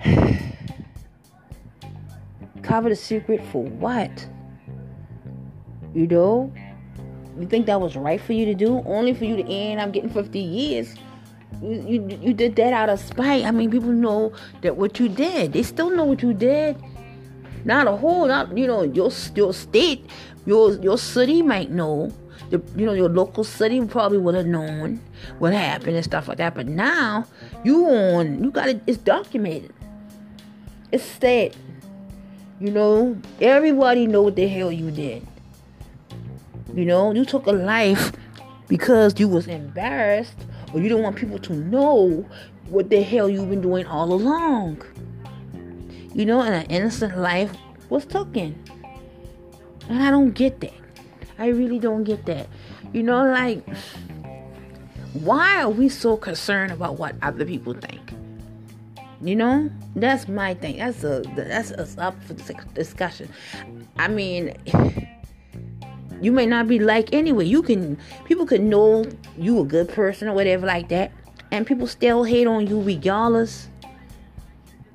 cover 2.62 2.88
the 2.88 2.96
secret 2.96 3.44
for 3.52 3.64
what? 3.64 4.26
You 5.94 6.06
know? 6.06 6.54
You 7.38 7.46
think 7.46 7.66
that 7.66 7.80
was 7.80 7.96
right 7.96 8.20
for 8.20 8.32
you 8.32 8.44
to 8.46 8.54
do? 8.54 8.82
Only 8.86 9.14
for 9.14 9.24
you 9.24 9.36
to 9.36 9.44
end 9.44 9.80
I'm 9.80 9.90
getting 9.90 10.10
50 10.10 10.38
years. 10.38 10.94
You, 11.62 11.82
you, 11.86 12.18
you 12.20 12.34
did 12.34 12.56
that 12.56 12.72
out 12.72 12.88
of 12.88 13.00
spite. 13.00 13.44
I 13.44 13.50
mean, 13.50 13.70
people 13.70 13.90
know 13.92 14.32
that 14.62 14.76
what 14.76 14.98
you 14.98 15.08
did. 15.08 15.52
They 15.52 15.62
still 15.62 15.90
know 15.90 16.04
what 16.04 16.22
you 16.22 16.32
did. 16.32 16.76
Not 17.64 17.86
a 17.86 17.96
whole, 17.96 18.26
not 18.26 18.56
you 18.56 18.66
know, 18.66 18.82
your 18.82 19.10
your 19.34 19.54
state, 19.54 20.10
your 20.44 20.72
your 20.80 20.98
city 20.98 21.40
might 21.40 21.70
know 21.70 22.12
the, 22.50 22.62
you 22.76 22.84
know, 22.84 22.92
your 22.92 23.08
local 23.08 23.42
city 23.42 23.84
probably 23.86 24.18
would 24.18 24.34
have 24.34 24.46
known 24.46 25.00
what 25.38 25.52
happened 25.52 25.96
and 25.96 26.04
stuff 26.04 26.28
like 26.28 26.38
that. 26.38 26.54
But 26.54 26.66
now 26.66 27.26
you 27.64 27.86
on, 27.86 28.44
you 28.44 28.50
got 28.50 28.68
it. 28.68 28.82
It's 28.86 28.98
documented. 28.98 29.72
It's 30.92 31.04
said. 31.04 31.56
You 32.60 32.70
know, 32.70 33.20
everybody 33.40 34.06
know 34.06 34.22
what 34.22 34.36
the 34.36 34.46
hell 34.46 34.70
you 34.70 34.90
did. 34.90 35.26
You 36.74 36.84
know, 36.84 37.12
you 37.12 37.24
took 37.24 37.46
a 37.46 37.52
life 37.52 38.12
because 38.66 39.18
you 39.20 39.28
was 39.28 39.46
embarrassed 39.46 40.36
or 40.72 40.80
you 40.80 40.88
don't 40.88 41.02
want 41.02 41.16
people 41.16 41.38
to 41.38 41.54
know 41.54 42.26
what 42.68 42.90
the 42.90 43.00
hell 43.00 43.28
you've 43.28 43.48
been 43.48 43.60
doing 43.60 43.86
all 43.86 44.12
along. 44.12 44.82
You 46.14 46.26
know, 46.26 46.40
and 46.40 46.54
an 46.54 46.66
innocent 46.66 47.16
life 47.16 47.52
was 47.90 48.04
taken. 48.04 48.60
And 49.88 50.02
I 50.02 50.10
don't 50.10 50.32
get 50.32 50.60
that. 50.60 50.72
I 51.38 51.48
really 51.48 51.78
don't 51.78 52.04
get 52.04 52.26
that. 52.26 52.48
You 52.92 53.02
know, 53.02 53.24
like, 53.24 53.64
why 55.12 55.62
are 55.62 55.70
we 55.70 55.88
so 55.88 56.16
concerned 56.16 56.72
about 56.72 56.98
what 56.98 57.14
other 57.22 57.44
people 57.44 57.74
think? 57.74 58.00
You 59.20 59.36
know, 59.36 59.70
that's 59.94 60.28
my 60.28 60.54
thing. 60.54 60.78
That's 60.78 61.02
a 61.04 61.22
that's 61.36 61.70
a, 61.70 61.88
up 62.00 62.20
for 62.24 62.34
discussion. 62.74 63.28
I 63.96 64.08
mean, 64.08 64.56
you 66.24 66.32
may 66.32 66.46
not 66.46 66.66
be 66.66 66.78
like 66.78 67.12
anyway. 67.12 67.44
You 67.44 67.62
can 67.62 67.98
people 68.24 68.46
can 68.46 68.70
know 68.70 69.04
you 69.36 69.60
a 69.60 69.64
good 69.64 69.90
person 69.90 70.28
or 70.28 70.34
whatever 70.34 70.66
like 70.66 70.88
that, 70.88 71.12
and 71.50 71.66
people 71.66 71.86
still 71.86 72.24
hate 72.24 72.46
on 72.46 72.66
you 72.66 72.80
regardless. 72.80 73.68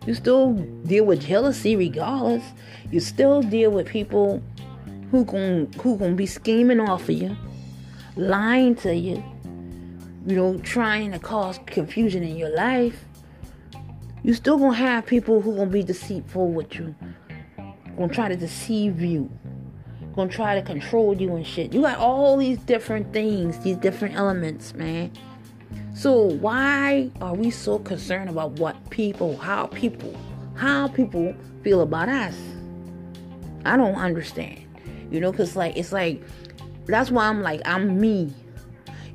You 0.08 0.16
still 0.16 0.54
deal 0.54 1.06
with 1.06 1.22
jealousy 1.22 1.76
regardless. 1.76 2.44
You 2.92 3.00
still 3.00 3.44
deal 3.44 3.70
with 3.70 3.86
people 3.86 4.42
who 5.12 5.24
gon' 5.24 5.72
who 5.82 5.98
gonna 5.98 6.16
be 6.16 6.26
scheming 6.26 6.80
off 6.80 7.04
of 7.04 7.12
you, 7.12 7.38
lying 8.16 8.76
to 8.78 8.96
you, 8.96 9.24
you 10.26 10.36
know, 10.36 10.58
trying 10.60 11.12
to 11.12 11.20
cause 11.20 11.60
confusion 11.68 12.24
in 12.24 12.38
your 12.38 12.56
life. 12.56 13.06
You 14.24 14.34
still 14.34 14.58
gonna 14.58 14.76
have 14.76 15.06
people 15.06 15.42
who 15.42 15.56
gonna 15.56 15.70
be 15.70 15.84
deceitful 15.84 16.52
with 16.52 16.74
you, 16.76 16.96
gonna 17.98 18.12
try 18.12 18.30
to 18.30 18.36
deceive 18.36 19.00
you, 19.00 19.30
gonna 20.16 20.32
try 20.32 20.56
to 20.56 20.62
control 20.62 21.16
you 21.16 21.36
and 21.36 21.46
shit. 21.46 21.74
You 21.74 21.82
got 21.82 21.98
all 21.98 22.38
these 22.38 22.58
different 22.60 23.14
things, 23.14 23.58
these 23.60 23.78
different 23.78 24.16
elements, 24.16 24.74
man. 24.74 25.12
So 25.96 26.14
why 26.14 27.10
are 27.22 27.34
we 27.34 27.52
so 27.52 27.80
concerned 27.80 28.30
about 28.30 28.52
what 28.54 28.90
people, 28.90 29.38
how 29.38 29.68
people, 29.68 30.16
how 30.56 30.88
people 30.88 31.36
feel 31.64 31.82
about 31.82 32.10
us? 32.10 32.36
I 33.66 33.76
don't 33.76 33.96
understand 33.96 34.66
you 35.12 35.20
know, 35.20 35.32
because 35.32 35.56
like 35.56 35.76
it's 35.78 35.92
like 35.92 36.22
that's 36.86 37.12
why 37.12 37.28
I'm 37.28 37.42
like 37.42 37.62
I'm 37.66 38.00
me. 38.00 38.34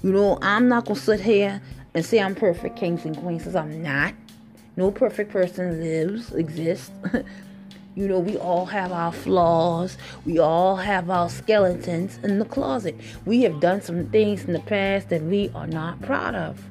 You 0.03 0.13
know, 0.13 0.39
I'm 0.43 0.69
not 0.69 0.87
gonna 0.87 0.99
sit 0.99 1.21
here 1.21 1.61
and 1.95 2.05
say 2.05 2.21
I'm 2.21 2.35
perfect, 2.35 2.77
kings 2.77 3.05
and 3.05 3.17
queens, 3.17 3.43
because 3.43 3.57
I'm 3.57 3.83
not. 3.83 4.15
No 4.77 4.91
perfect 4.91 5.31
person 5.31 5.81
lives, 5.81 6.35
exists. 6.35 6.91
you 7.95 8.09
know, 8.09 8.19
we 8.19 8.37
all 8.37 8.67
have 8.67 8.93
our 8.93 9.13
flaws. 9.13 9.97
We 10.27 10.39
all 10.39 10.77
have 10.77 11.11
our 11.11 11.29
skeletons 11.29 12.19
in 12.23 12.39
the 12.39 12.45
closet. 12.45 12.97
We 13.25 13.43
have 13.43 13.61
done 13.61 13.83
some 13.83 14.07
things 14.11 14.45
in 14.45 14.53
the 14.53 14.61
past 14.61 15.09
that 15.11 15.23
we 15.23 15.51
are 15.55 15.67
not 15.67 16.03
proud 16.03 16.35
of. 16.35 16.63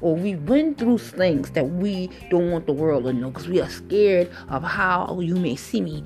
Or 0.00 0.16
we've 0.16 0.44
been 0.44 0.74
through 0.74 0.98
things 0.98 1.50
that 1.50 1.68
we 1.68 2.10
don't 2.30 2.50
want 2.50 2.66
the 2.66 2.72
world 2.72 3.04
to 3.04 3.12
know 3.12 3.30
because 3.30 3.48
we 3.48 3.60
are 3.60 3.68
scared 3.68 4.30
of 4.48 4.62
how 4.62 5.20
you 5.20 5.36
may 5.36 5.56
see 5.56 5.80
me 5.80 6.02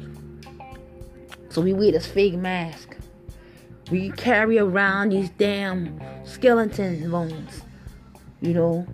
so 1.57 1.63
we 1.63 1.73
wear 1.73 1.91
this 1.91 2.07
fake 2.07 2.35
mask. 2.35 2.99
We 3.91 4.11
carry 4.11 4.59
around 4.59 5.09
these 5.09 5.31
damn 5.31 5.99
skeleton 6.27 7.11
bones, 7.11 7.63
you 8.43 8.53
know, 8.53 8.87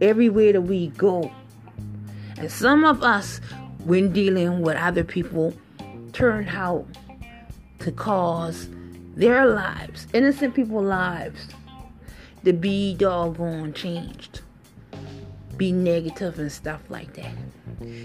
everywhere 0.00 0.52
that 0.52 0.60
we 0.60 0.86
go. 0.90 1.32
And 2.36 2.48
some 2.48 2.84
of 2.84 3.02
us, 3.02 3.40
when 3.86 4.12
dealing 4.12 4.62
with 4.62 4.76
other 4.76 5.04
people, 5.04 5.54
turn 6.12 6.48
out 6.48 6.84
to 7.78 7.92
cause 7.92 8.68
their 9.14 9.46
lives, 9.46 10.08
innocent 10.12 10.54
people's 10.54 10.86
lives, 10.86 11.48
to 12.44 12.52
be 12.52 12.94
doggone 12.94 13.72
changed, 13.72 14.40
be 15.56 15.70
negative 15.70 16.38
and 16.40 16.50
stuff 16.50 16.80
like 16.88 17.14
that. 17.14 17.32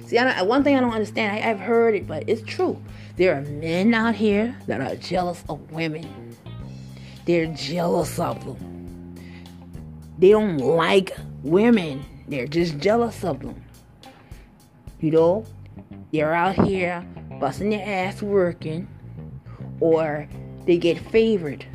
See, 0.06 0.20
I 0.20 0.44
one 0.44 0.64
thing 0.64 0.78
I 0.78 0.82
don't 0.82 0.94
understand, 0.94 1.44
I, 1.44 1.50
I've 1.50 1.60
heard 1.60 1.96
it, 1.96 2.06
but 2.06 2.26
it's 2.28 2.44
true. 2.44 2.80
There 3.18 3.36
are 3.36 3.42
men 3.42 3.94
out 3.96 4.14
here 4.16 4.56
that 4.68 4.82
are 4.82 4.96
jealous 4.96 5.44
of 5.50 5.72
women. 5.72 6.38
They're 7.26 7.48
jealous 7.48 8.20
of 8.20 8.46
them. 8.46 9.16
They 10.20 10.30
don't 10.30 10.58
like 10.58 11.18
women. 11.42 12.06
They're 12.28 12.48
just 12.48 12.78
jealous 12.78 13.24
of 13.24 13.40
them. 13.40 13.64
You 15.00 15.12
know, 15.12 15.46
they're 16.12 16.34
out 16.34 16.56
here 16.66 17.06
busting 17.40 17.70
their 17.70 17.86
ass 17.86 18.22
working, 18.22 18.88
or 19.80 20.28
they 20.66 20.78
get 20.78 21.00
favored. 21.00 21.66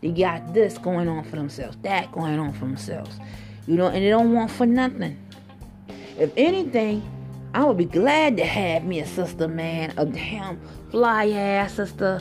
They 0.00 0.10
got 0.10 0.54
this 0.54 0.78
going 0.78 1.08
on 1.08 1.24
for 1.24 1.36
themselves, 1.36 1.76
that 1.82 2.10
going 2.12 2.38
on 2.38 2.52
for 2.52 2.66
themselves. 2.66 3.18
You 3.66 3.76
know, 3.76 3.86
and 3.86 4.04
they 4.04 4.08
don't 4.08 4.32
want 4.32 4.50
for 4.50 4.66
nothing. 4.66 5.18
If 6.18 6.32
anything, 6.36 7.02
I 7.54 7.64
would 7.64 7.76
be 7.76 7.84
glad 7.84 8.36
to 8.36 8.44
have 8.44 8.84
me 8.84 9.00
a 9.00 9.06
sister, 9.06 9.48
man, 9.48 9.92
a 9.96 10.06
damn 10.06 10.60
fly 10.90 11.28
ass 11.30 11.74
sister 11.74 12.20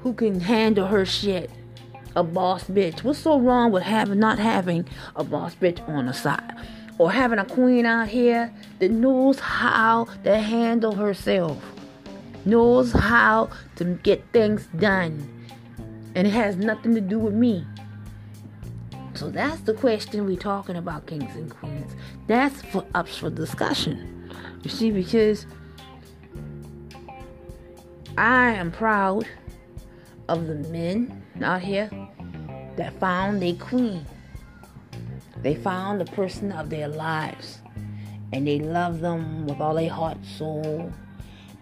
who 0.00 0.14
can 0.14 0.40
handle 0.40 0.86
her 0.86 1.04
shit. 1.04 1.50
A 2.16 2.24
boss 2.24 2.64
bitch. 2.64 3.04
What's 3.04 3.20
so 3.20 3.38
wrong 3.38 3.70
with 3.70 3.84
having 3.84 4.18
not 4.18 4.38
having 4.38 4.88
a 5.14 5.22
boss 5.22 5.54
bitch 5.54 5.86
on 5.88 6.06
the 6.06 6.12
side? 6.12 6.54
Or 7.00 7.10
having 7.10 7.38
a 7.38 7.46
queen 7.46 7.86
out 7.86 8.08
here 8.08 8.52
that 8.78 8.90
knows 8.90 9.40
how 9.40 10.04
to 10.22 10.38
handle 10.38 10.94
herself, 10.94 11.56
knows 12.44 12.92
how 12.92 13.48
to 13.76 13.84
get 14.02 14.22
things 14.34 14.68
done. 14.76 15.26
And 16.14 16.26
it 16.26 16.30
has 16.32 16.56
nothing 16.56 16.94
to 16.94 17.00
do 17.00 17.18
with 17.18 17.32
me. 17.32 17.64
So 19.14 19.30
that's 19.30 19.62
the 19.62 19.72
question 19.72 20.26
we're 20.26 20.36
talking 20.36 20.76
about, 20.76 21.06
kings 21.06 21.34
and 21.36 21.50
queens. 21.50 21.90
That's 22.26 22.60
for 22.64 22.84
ups 22.94 23.16
for 23.16 23.30
discussion. 23.30 24.30
You 24.62 24.68
see, 24.68 24.90
because 24.90 25.46
I 28.18 28.50
am 28.50 28.70
proud 28.70 29.26
of 30.28 30.46
the 30.46 30.56
men 30.68 31.22
out 31.42 31.62
here 31.62 31.88
that 32.76 32.92
found 33.00 33.42
a 33.42 33.54
queen. 33.54 34.04
They 35.42 35.54
found 35.54 36.00
the 36.00 36.04
person 36.06 36.52
of 36.52 36.70
their 36.70 36.88
lives 36.88 37.60
and 38.32 38.46
they 38.46 38.58
love 38.58 39.00
them 39.00 39.46
with 39.46 39.60
all 39.60 39.74
their 39.74 39.90
heart, 39.90 40.18
soul. 40.24 40.92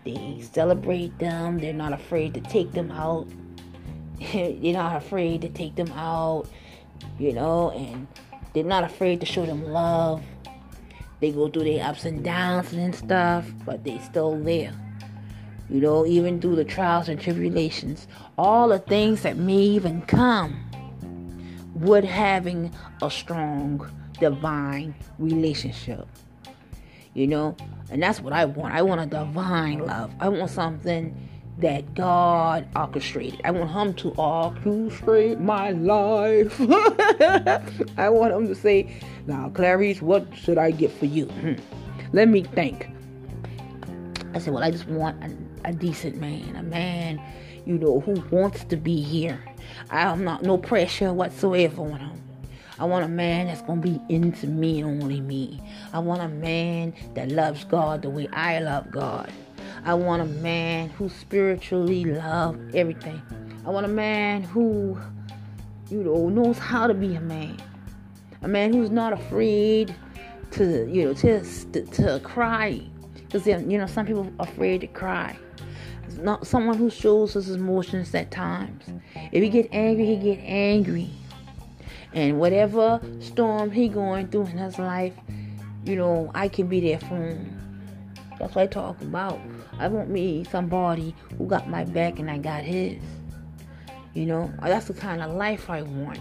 They 0.04 0.40
celebrate 0.52 1.18
them. 1.18 1.58
They're 1.58 1.72
not 1.72 1.92
afraid 1.92 2.34
to 2.34 2.40
take 2.40 2.72
them 2.72 2.90
out. 2.90 3.28
they're 4.32 4.72
not 4.72 4.96
afraid 4.96 5.42
to 5.42 5.48
take 5.48 5.76
them 5.76 5.92
out, 5.92 6.48
you 7.18 7.32
know, 7.32 7.70
and 7.70 8.08
they're 8.52 8.64
not 8.64 8.84
afraid 8.84 9.20
to 9.20 9.26
show 9.26 9.46
them 9.46 9.64
love. 9.64 10.22
They 11.20 11.30
go 11.30 11.48
through 11.48 11.64
their 11.64 11.84
ups 11.84 12.04
and 12.04 12.24
downs 12.24 12.72
and 12.72 12.94
stuff, 12.94 13.48
but 13.64 13.84
they 13.84 13.98
still 13.98 14.36
there. 14.36 14.72
You 15.70 15.80
know, 15.80 16.06
even 16.06 16.40
through 16.40 16.56
the 16.56 16.64
trials 16.64 17.08
and 17.08 17.20
tribulations, 17.20 18.08
all 18.36 18.68
the 18.68 18.78
things 18.78 19.22
that 19.22 19.36
may 19.36 19.58
even 19.58 20.02
come 20.02 20.67
with 21.80 22.04
having 22.04 22.72
a 23.02 23.10
strong 23.10 23.90
divine 24.18 24.94
relationship. 25.18 26.06
You 27.14 27.26
know, 27.26 27.56
and 27.90 28.02
that's 28.02 28.20
what 28.20 28.32
I 28.32 28.44
want. 28.44 28.74
I 28.74 28.82
want 28.82 29.00
a 29.00 29.06
divine 29.06 29.80
love. 29.80 30.12
I 30.20 30.28
want 30.28 30.50
something 30.50 31.28
that 31.58 31.94
God 31.94 32.68
orchestrated. 32.76 33.40
I 33.44 33.50
want 33.50 33.70
Him 33.70 33.94
to 33.94 34.10
orchestrate 34.12 35.40
my 35.40 35.72
life. 35.72 36.60
I 37.98 38.08
want 38.08 38.32
Him 38.32 38.46
to 38.46 38.54
say, 38.54 39.00
Now, 39.26 39.50
Clarice, 39.50 40.00
what 40.00 40.26
should 40.36 40.58
I 40.58 40.70
get 40.70 40.92
for 40.92 41.06
you? 41.06 41.26
Hmm. 41.26 41.54
Let 42.12 42.28
me 42.28 42.42
think. 42.42 42.88
I 44.34 44.38
said, 44.38 44.54
Well, 44.54 44.62
I 44.62 44.70
just 44.70 44.86
want 44.86 45.22
a, 45.24 45.70
a 45.70 45.72
decent 45.72 46.16
man, 46.16 46.54
a 46.56 46.62
man, 46.62 47.20
you 47.66 47.78
know, 47.78 48.00
who 48.00 48.22
wants 48.30 48.64
to 48.64 48.76
be 48.76 49.00
here. 49.00 49.42
I'm 49.90 50.24
not 50.24 50.42
no 50.42 50.58
pressure 50.58 51.12
whatsoever 51.12 51.82
on 51.82 51.98
him. 51.98 52.22
I 52.78 52.84
want 52.84 53.04
a 53.04 53.08
man 53.08 53.46
that's 53.46 53.62
gonna 53.62 53.80
be 53.80 54.00
into 54.08 54.46
me 54.46 54.80
and 54.80 55.02
only 55.02 55.20
me. 55.20 55.60
I 55.92 55.98
want 55.98 56.22
a 56.22 56.28
man 56.28 56.94
that 57.14 57.30
loves 57.30 57.64
God 57.64 58.02
the 58.02 58.10
way 58.10 58.28
I 58.32 58.60
love 58.60 58.90
God. 58.90 59.32
I 59.84 59.94
want 59.94 60.22
a 60.22 60.26
man 60.26 60.90
who 60.90 61.08
spiritually 61.08 62.04
loves 62.04 62.58
everything. 62.74 63.20
I 63.66 63.70
want 63.70 63.84
a 63.84 63.88
man 63.88 64.42
who, 64.42 64.98
you 65.90 66.04
know, 66.04 66.28
knows 66.28 66.58
how 66.58 66.86
to 66.86 66.94
be 66.94 67.14
a 67.16 67.20
man. 67.20 67.56
A 68.42 68.48
man 68.48 68.72
who's 68.72 68.90
not 68.90 69.12
afraid 69.12 69.94
to, 70.52 70.88
you 70.88 71.06
know, 71.06 71.14
to 71.14 71.42
to, 71.72 71.82
to 71.84 72.20
cry, 72.22 72.80
because 73.16 73.46
you 73.46 73.78
know 73.78 73.86
some 73.86 74.06
people 74.06 74.32
are 74.38 74.46
afraid 74.46 74.82
to 74.82 74.86
cry. 74.86 75.36
Not 76.22 76.46
someone 76.46 76.76
who 76.76 76.90
shows 76.90 77.34
his 77.34 77.50
emotions 77.50 78.14
at 78.14 78.30
times. 78.30 78.84
If 79.32 79.42
he 79.42 79.48
get 79.48 79.68
angry, 79.72 80.06
he 80.06 80.16
get 80.16 80.40
angry. 80.44 81.10
And 82.12 82.38
whatever 82.38 83.00
storm 83.20 83.70
he 83.70 83.88
going 83.88 84.28
through 84.28 84.46
in 84.46 84.58
his 84.58 84.78
life, 84.78 85.14
you 85.84 85.96
know, 85.96 86.30
I 86.34 86.48
can 86.48 86.66
be 86.68 86.80
there 86.80 87.00
for 87.00 87.16
him. 87.16 87.54
That's 88.38 88.54
what 88.54 88.62
I 88.62 88.66
talk 88.66 89.00
about. 89.02 89.38
I 89.78 89.88
want 89.88 90.10
me 90.10 90.44
somebody 90.44 91.14
who 91.36 91.46
got 91.46 91.68
my 91.68 91.84
back 91.84 92.18
and 92.18 92.30
I 92.30 92.38
got 92.38 92.62
his. 92.62 93.02
You 94.14 94.26
know, 94.26 94.52
that's 94.62 94.86
the 94.86 94.94
kind 94.94 95.22
of 95.22 95.32
life 95.32 95.70
I 95.70 95.82
want. 95.82 96.20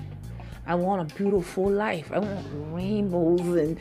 I 0.66 0.76
want 0.76 1.12
a 1.12 1.16
beautiful 1.16 1.70
life. 1.70 2.12
I 2.12 2.20
want 2.20 2.46
rainbows 2.74 3.42
and 3.42 3.80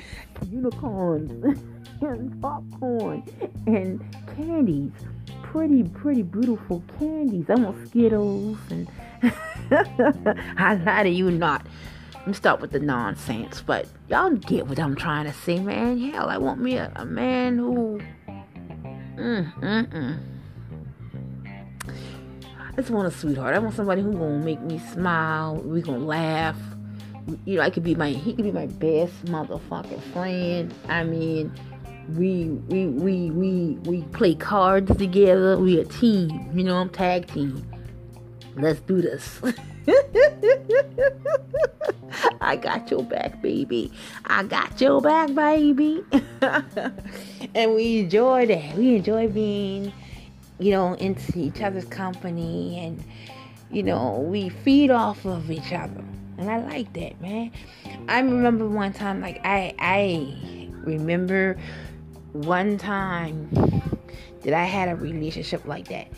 unicorns 0.48 1.58
and 2.00 2.40
popcorn 2.40 3.22
and 3.66 4.04
candies. 4.36 4.92
Pretty, 5.42 5.84
pretty 5.84 6.22
beautiful 6.22 6.82
candies. 6.98 7.46
I 7.48 7.54
want 7.54 7.88
Skittles 7.88 8.58
and 8.70 8.88
I 10.58 10.74
lie 10.84 11.02
to 11.04 11.08
you 11.08 11.30
not. 11.30 11.66
Let 12.14 12.26
me 12.26 12.32
start 12.34 12.60
with 12.60 12.72
the 12.72 12.80
nonsense, 12.80 13.62
but 13.62 13.86
y'all 14.08 14.30
get 14.30 14.66
what 14.66 14.78
I'm 14.80 14.96
trying 14.96 15.26
to 15.26 15.32
say, 15.32 15.60
man. 15.60 15.98
Hell, 15.98 16.28
I 16.28 16.38
want 16.38 16.60
me 16.60 16.76
a, 16.76 16.92
a 16.96 17.04
man 17.04 17.56
who 17.58 18.00
Mm, 19.16 19.50
mm, 19.60 19.86
mm. 19.92 20.18
I 22.58 22.76
just 22.76 22.90
want 22.90 23.08
a 23.08 23.10
sweetheart. 23.10 23.54
I 23.54 23.58
want 23.58 23.74
somebody 23.74 24.02
who 24.02 24.12
gonna 24.12 24.44
make 24.44 24.60
me 24.60 24.78
smile. 24.92 25.56
We 25.56 25.80
gonna 25.80 25.98
laugh. 25.98 26.58
You 27.46 27.56
know, 27.56 27.62
I 27.62 27.70
could 27.70 27.82
be 27.82 27.94
my 27.94 28.10
he 28.10 28.34
could 28.34 28.44
be 28.44 28.52
my 28.52 28.66
best 28.66 29.24
motherfucking 29.24 30.02
friend. 30.12 30.74
I 30.88 31.04
mean, 31.04 31.50
we 32.14 32.48
we 32.68 32.86
we 32.86 33.30
we 33.30 33.78
we 33.84 34.02
play 34.12 34.34
cards 34.34 34.96
together. 34.96 35.58
We 35.58 35.80
a 35.80 35.84
team. 35.84 36.50
You 36.54 36.64
know, 36.64 36.76
I'm 36.76 36.88
tag 36.90 37.26
team. 37.26 37.66
Let's 38.56 38.80
do 38.80 39.02
this. 39.02 39.40
I 42.40 42.56
got 42.56 42.90
your 42.90 43.02
back, 43.02 43.42
baby. 43.42 43.92
I 44.24 44.44
got 44.44 44.80
your 44.80 45.00
back, 45.00 45.34
baby. 45.34 46.02
and 47.54 47.74
we 47.74 48.00
enjoy 48.00 48.46
that. 48.46 48.74
We 48.74 48.96
enjoy 48.96 49.28
being, 49.28 49.92
you 50.58 50.70
know, 50.70 50.94
into 50.94 51.38
each 51.38 51.60
other's 51.60 51.84
company 51.84 52.78
and, 52.84 53.04
you 53.70 53.82
know, 53.82 54.20
we 54.20 54.48
feed 54.48 54.90
off 54.90 55.24
of 55.26 55.50
each 55.50 55.72
other. 55.72 56.04
And 56.38 56.50
I 56.50 56.58
like 56.58 56.92
that, 56.94 57.20
man. 57.20 57.52
I 58.08 58.20
remember 58.20 58.68
one 58.68 58.92
time, 58.92 59.20
like, 59.20 59.40
I, 59.44 59.74
I 59.78 60.68
remember 60.84 61.56
one 62.42 62.78
time 62.78 63.48
that 64.42 64.54
I 64.54 64.64
had 64.64 64.88
a 64.88 64.96
relationship 64.96 65.64
like 65.66 65.88
that 65.88 66.08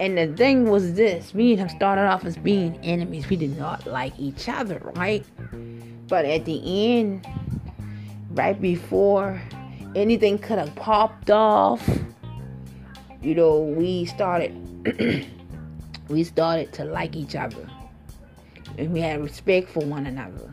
and 0.00 0.18
the 0.18 0.26
thing 0.36 0.68
was 0.68 0.94
this 0.94 1.34
me 1.34 1.52
and 1.52 1.60
him 1.60 1.68
started 1.68 2.02
off 2.02 2.24
as 2.24 2.36
being 2.36 2.78
enemies. 2.82 3.28
We 3.28 3.36
did 3.36 3.56
not 3.56 3.86
like 3.86 4.18
each 4.18 4.48
other, 4.48 4.80
right? 4.96 5.24
But 6.08 6.24
at 6.24 6.44
the 6.44 6.60
end, 6.98 7.26
right 8.30 8.60
before 8.60 9.40
anything 9.94 10.38
could 10.38 10.58
have 10.58 10.74
popped 10.74 11.30
off, 11.30 11.88
you 13.22 13.34
know, 13.34 13.60
we 13.60 14.04
started 14.06 14.52
we 16.08 16.24
started 16.24 16.72
to 16.74 16.84
like 16.84 17.14
each 17.14 17.36
other. 17.36 17.68
And 18.76 18.92
we 18.92 19.00
had 19.00 19.22
respect 19.22 19.70
for 19.70 19.84
one 19.84 20.06
another. 20.06 20.52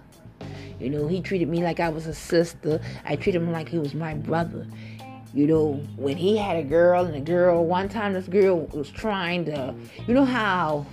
You 0.80 0.92
know, 0.92 1.08
he 1.08 1.22
treated 1.22 1.48
me 1.48 1.64
like 1.64 1.80
I 1.80 1.90
was 1.90 2.06
a 2.06 2.14
sister. 2.14 2.80
I 3.06 3.16
treated 3.16 3.42
him 3.42 3.52
like 3.52 3.70
he 3.70 3.80
was 3.80 3.96
my 3.96 4.14
brother. 4.14 4.68
You 5.34 5.48
know, 5.48 5.74
when 5.96 6.18
he 6.18 6.38
had 6.38 6.58
a 6.58 6.64
girl 6.64 7.06
and 7.06 7.16
a 7.16 7.22
girl, 7.22 7.66
one 7.66 7.88
time 7.88 8.14
this 8.14 8.28
girl 8.28 8.66
was 8.74 8.90
trying 8.90 9.46
to, 9.46 9.74
you 10.06 10.14
know 10.14 10.26
how, 10.26 10.86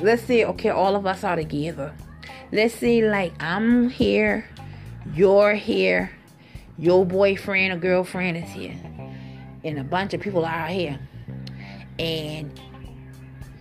let's 0.00 0.22
say, 0.22 0.44
okay, 0.44 0.70
all 0.70 0.96
of 0.96 1.06
us 1.06 1.22
are 1.22 1.36
together. 1.36 1.94
Let's 2.52 2.74
say, 2.74 3.08
like, 3.08 3.32
I'm 3.40 3.88
here, 3.88 4.48
you're 5.14 5.54
here, 5.54 6.10
your 6.78 7.06
boyfriend 7.06 7.72
or 7.72 7.76
girlfriend 7.76 8.36
is 8.36 8.50
here, 8.50 8.76
and 9.64 9.78
a 9.78 9.84
bunch 9.84 10.12
of 10.14 10.20
people 10.20 10.44
are 10.44 10.66
here. 10.66 10.98
and 11.98 12.60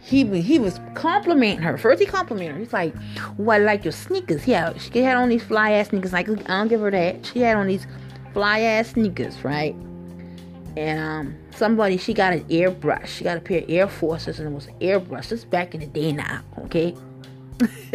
he 0.02 0.24
he 0.41 0.60
was 0.60 0.80
complimenting 0.93 1.63
her. 1.63 1.78
First 1.78 2.00
he 2.00 2.06
complimented 2.06 2.54
her. 2.56 2.60
He's 2.60 2.74
like, 2.74 2.93
"Well, 3.38 3.60
I 3.60 3.63
like 3.63 3.84
your 3.84 3.91
sneakers." 3.91 4.48
Yeah, 4.48 4.74
she 4.78 5.00
had 5.02 5.17
on 5.17 5.30
these 5.30 5.43
fly 5.43 5.71
ass 5.71 5.89
sneakers. 5.89 6.13
Like 6.13 6.30
I 6.30 6.34
don't 6.36 6.67
give 6.67 6.82
her 6.82 6.91
that. 6.91 7.26
She 7.26 7.39
had 7.39 7.58
on 7.58 7.67
these 7.67 7.88
fly 8.36 8.60
ass 8.60 8.89
sneakers, 8.89 9.45
right? 9.45 9.74
And 10.76 11.00
um, 11.00 11.36
somebody 11.56 11.95
she 11.95 12.13
got 12.13 12.34
an 12.34 12.43
airbrush. 12.50 13.08
She 13.08 13.24
got 13.24 13.38
a 13.38 13.39
pair 13.39 13.60
of 13.60 13.69
Air 13.69 13.88
Forces, 13.88 14.39
and 14.39 14.50
it 14.50 14.54
was 14.54 14.67
an 14.67 14.78
airbrush. 14.80 15.30
This 15.30 15.45
back 15.45 15.74
in 15.74 15.80
the 15.80 15.88
day 15.88 16.12
now, 16.12 16.41
okay. 16.60 16.93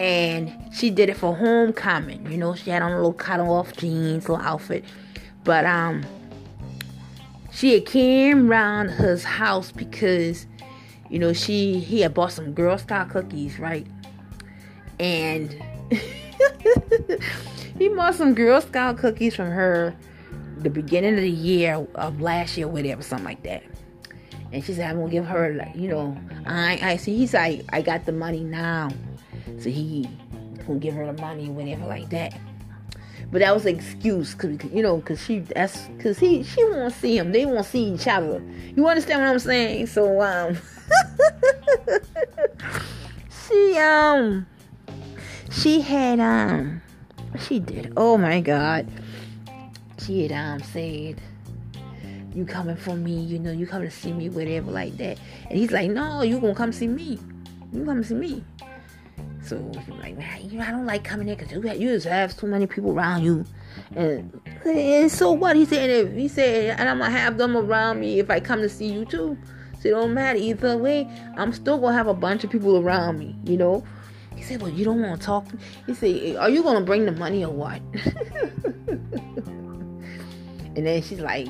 and 0.00 0.52
she 0.74 0.90
did 0.90 1.08
it 1.08 1.16
for 1.16 1.36
homecoming. 1.36 2.28
You 2.28 2.38
know, 2.38 2.56
she 2.56 2.70
had 2.70 2.82
on 2.82 2.90
a 2.90 2.96
little 2.96 3.12
cut 3.12 3.38
off 3.38 3.72
jeans, 3.76 4.28
little 4.28 4.44
outfit. 4.44 4.84
But 5.44 5.64
um, 5.64 6.04
she 7.52 7.74
had 7.74 7.86
came 7.86 8.50
around 8.50 8.88
his 8.88 9.22
house 9.22 9.70
because 9.70 10.46
you 11.08 11.20
know, 11.20 11.32
she 11.32 11.78
he 11.78 12.00
had 12.00 12.14
bought 12.14 12.32
some 12.32 12.52
Girl 12.54 12.76
Scout 12.76 13.10
cookies, 13.10 13.60
right? 13.60 13.86
And 14.98 15.56
he 17.78 17.88
bought 17.88 18.14
some 18.14 18.34
Girl 18.34 18.60
Scout 18.60 18.98
cookies 18.98 19.34
from 19.34 19.50
her 19.50 19.94
the 20.58 20.70
beginning 20.70 21.14
of 21.14 21.20
the 21.20 21.30
year 21.30 21.86
of 21.94 22.20
last 22.20 22.56
year, 22.56 22.68
whatever, 22.68 23.02
something 23.02 23.24
like 23.24 23.42
that. 23.42 23.62
And 24.52 24.64
she 24.64 24.72
said, 24.72 24.90
I'm 24.90 24.98
gonna 24.98 25.10
give 25.10 25.26
her 25.26 25.52
like, 25.54 25.74
you 25.74 25.88
know, 25.88 26.16
I 26.46 26.78
I 26.82 26.96
see 26.96 27.16
he's 27.16 27.34
like, 27.34 27.64
I 27.72 27.82
got 27.82 28.06
the 28.06 28.12
money 28.12 28.40
now. 28.40 28.90
So 29.58 29.70
he 29.70 30.08
gonna 30.66 30.78
give 30.78 30.94
her 30.94 31.12
the 31.12 31.20
money, 31.20 31.48
whatever 31.50 31.86
like 31.86 32.08
that. 32.10 32.38
But 33.30 33.40
that 33.40 33.52
was 33.52 33.66
an 33.66 33.74
excuse, 33.74 34.34
cause 34.34 34.56
you 34.72 34.82
know, 34.82 35.00
cause 35.00 35.20
she 35.20 35.40
that's 35.40 35.88
cause 35.98 36.18
he 36.18 36.42
she 36.44 36.62
won't 36.64 36.94
see 36.94 37.18
him. 37.18 37.32
They 37.32 37.46
won't 37.46 37.66
see 37.66 37.84
each 37.94 38.06
other. 38.06 38.42
You 38.76 38.86
understand 38.86 39.22
what 39.22 39.28
I'm 39.28 39.38
saying? 39.38 39.86
So 39.88 40.20
um, 40.22 40.56
she 43.48 43.78
um, 43.78 44.46
she 45.50 45.80
had 45.80 46.20
um, 46.20 46.80
she 47.40 47.58
did. 47.58 47.92
Oh 47.96 48.16
my 48.16 48.40
God, 48.40 48.86
she 49.98 50.32
um 50.32 50.60
said, 50.60 51.20
"You 52.34 52.44
coming 52.44 52.76
for 52.76 52.96
me? 52.96 53.20
You 53.20 53.38
know, 53.38 53.52
you 53.52 53.66
coming 53.66 53.88
to 53.88 53.94
see 53.94 54.12
me, 54.12 54.28
whatever 54.28 54.70
like 54.70 54.96
that." 54.98 55.18
And 55.48 55.58
he's 55.58 55.70
like, 55.70 55.90
"No, 55.90 56.22
you 56.22 56.40
gonna 56.40 56.54
come 56.54 56.72
see 56.72 56.88
me. 56.88 57.18
You 57.72 57.84
come 57.84 58.02
see 58.04 58.14
me." 58.14 58.44
So 59.44 59.56
like, 60.00 60.16
man, 60.16 60.48
you 60.48 60.58
know, 60.58 60.64
I 60.64 60.70
don't 60.70 60.86
like 60.86 61.04
coming 61.04 61.28
in 61.28 61.36
because 61.36 61.52
you, 61.52 61.60
you 61.60 61.94
just 61.94 62.06
have 62.06 62.36
too 62.36 62.46
many 62.46 62.66
people 62.66 62.92
around 62.92 63.24
you. 63.24 63.44
And, 63.94 64.40
and 64.64 65.10
so 65.10 65.32
what? 65.32 65.54
He 65.54 65.66
said, 65.66 65.90
if, 65.90 66.14
he 66.14 66.28
said, 66.28 66.78
and 66.78 66.88
I'm 66.88 66.98
gonna 66.98 67.10
have 67.10 67.36
them 67.36 67.56
around 67.56 68.00
me 68.00 68.20
if 68.20 68.30
I 68.30 68.40
come 68.40 68.62
to 68.62 68.68
see 68.70 68.90
you 68.90 69.04
too. 69.04 69.36
So 69.80 69.88
it 69.88 69.90
don't 69.90 70.14
matter 70.14 70.38
either 70.38 70.78
way. 70.78 71.06
I'm 71.36 71.52
still 71.52 71.78
gonna 71.78 71.94
have 71.94 72.06
a 72.06 72.14
bunch 72.14 72.44
of 72.44 72.50
people 72.50 72.78
around 72.78 73.18
me, 73.18 73.36
you 73.44 73.58
know. 73.58 73.84
He 74.36 74.42
said, 74.42 74.60
well, 74.60 74.70
you 74.70 74.84
don't 74.84 75.00
want 75.00 75.20
to 75.20 75.26
talk. 75.26 75.46
He 75.86 75.94
said, 75.94 76.36
are 76.36 76.50
you 76.50 76.62
gonna 76.62 76.84
bring 76.84 77.04
the 77.06 77.12
money 77.12 77.44
or 77.44 77.52
what? 77.52 77.80
and 80.76 80.86
then 80.86 81.02
she's 81.02 81.20
like, 81.20 81.48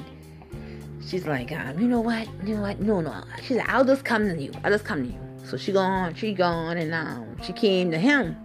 she's 1.07 1.27
like, 1.27 1.53
um, 1.53 1.79
you 1.79 1.89
know 1.89 2.01
what? 2.01 2.29
You 2.45 2.57
know 2.57 2.63
what? 2.63 2.81
No, 2.81 3.01
no. 3.01 3.25
She 3.43 3.55
said, 3.55 3.65
I'll 3.69 3.85
just 3.85 4.05
come 4.05 4.29
to 4.29 4.41
you. 4.41 4.53
I'll 4.65 4.71
just 4.71 4.85
come 4.85 5.05
to 5.05 5.13
you. 5.13 5.19
So 5.45 5.57
she 5.57 5.73
gone, 5.73 6.15
she 6.15 6.33
gone, 6.33 6.79
and 6.79 6.95
um, 6.95 7.37
she 7.43 7.53
came 7.53 7.91
to 7.91 7.99
him, 7.99 8.37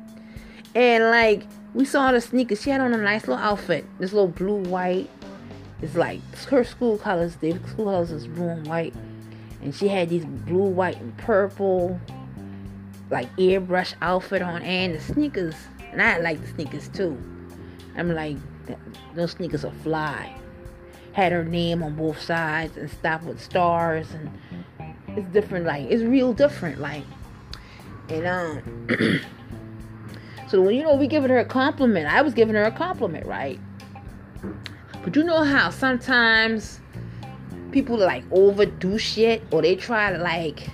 and 0.75 1.06
like 1.06 1.43
we 1.73 1.86
saw 1.86 2.12
the 2.12 2.19
sneakers. 2.19 2.62
She 2.62 2.69
had 2.69 2.82
on 2.82 2.93
a 2.93 2.97
nice 2.97 3.28
little 3.28 3.43
outfit, 3.43 3.86
this 3.99 4.12
little 4.12 4.28
blue 4.28 4.63
white. 4.63 5.10
It's 5.82 5.95
like 5.95 6.19
her 6.49 6.63
school 6.63 6.97
colors. 6.97 7.38
The 7.38 7.54
school 7.69 7.86
colors 7.86 8.12
is 8.12 8.28
blue 8.28 8.49
and 8.49 8.67
white, 8.67 8.93
and 9.62 9.73
she 9.73 9.88
had 9.88 10.10
these 10.10 10.25
blue, 10.25 10.69
white, 10.69 10.99
and 10.99 11.17
purple, 11.17 11.99
like 13.10 13.34
airbrush 13.38 13.93
outfit 14.02 14.41
on, 14.41 14.62
and 14.62 14.95
the 14.95 15.00
sneakers. 15.00 15.56
And 15.91 16.02
I 16.02 16.19
like 16.19 16.41
the 16.41 16.48
sneakers 16.48 16.88
too. 16.89 17.17
I'm 17.98 18.13
like, 18.13 18.38
those 19.15 19.32
sneakers 19.32 19.65
are 19.65 19.74
fly. 19.84 20.36
Had 21.13 21.32
her 21.32 21.43
name 21.43 21.82
on 21.84 21.95
both 21.95 22.22
sides 22.22 22.78
and 22.78 22.89
stuff 22.89 23.24
with 23.24 23.41
stars 23.41 24.08
and 24.12 24.30
it's 25.17 25.28
different 25.34 25.65
like 25.65 25.89
it's 25.89 26.04
real 26.04 26.34
different 26.34 26.80
like 26.80 27.04
and 28.10 28.26
um 28.26 28.88
so 30.48 30.62
when 30.62 30.76
you 30.76 30.84
know 30.84 30.95
we 30.95 31.08
giving 31.08 31.30
her 31.30 31.39
a 31.39 31.45
compliment 31.45 32.08
i 32.08 32.22
was 32.22 32.34
giving 32.34 32.56
her 32.56 32.63
a 32.63 32.72
compliment 32.72 33.26
right 33.26 33.60
but 35.04 35.15
you 35.15 35.24
know 35.24 35.43
how 35.43 35.69
sometimes 35.69 36.80
people 37.72 37.98
like 37.98 38.24
overdo 38.32 38.98
shit 38.98 39.43
or 39.52 39.62
they 39.62 39.76
try 39.76 40.12
to 40.12 40.17
like 40.17 40.69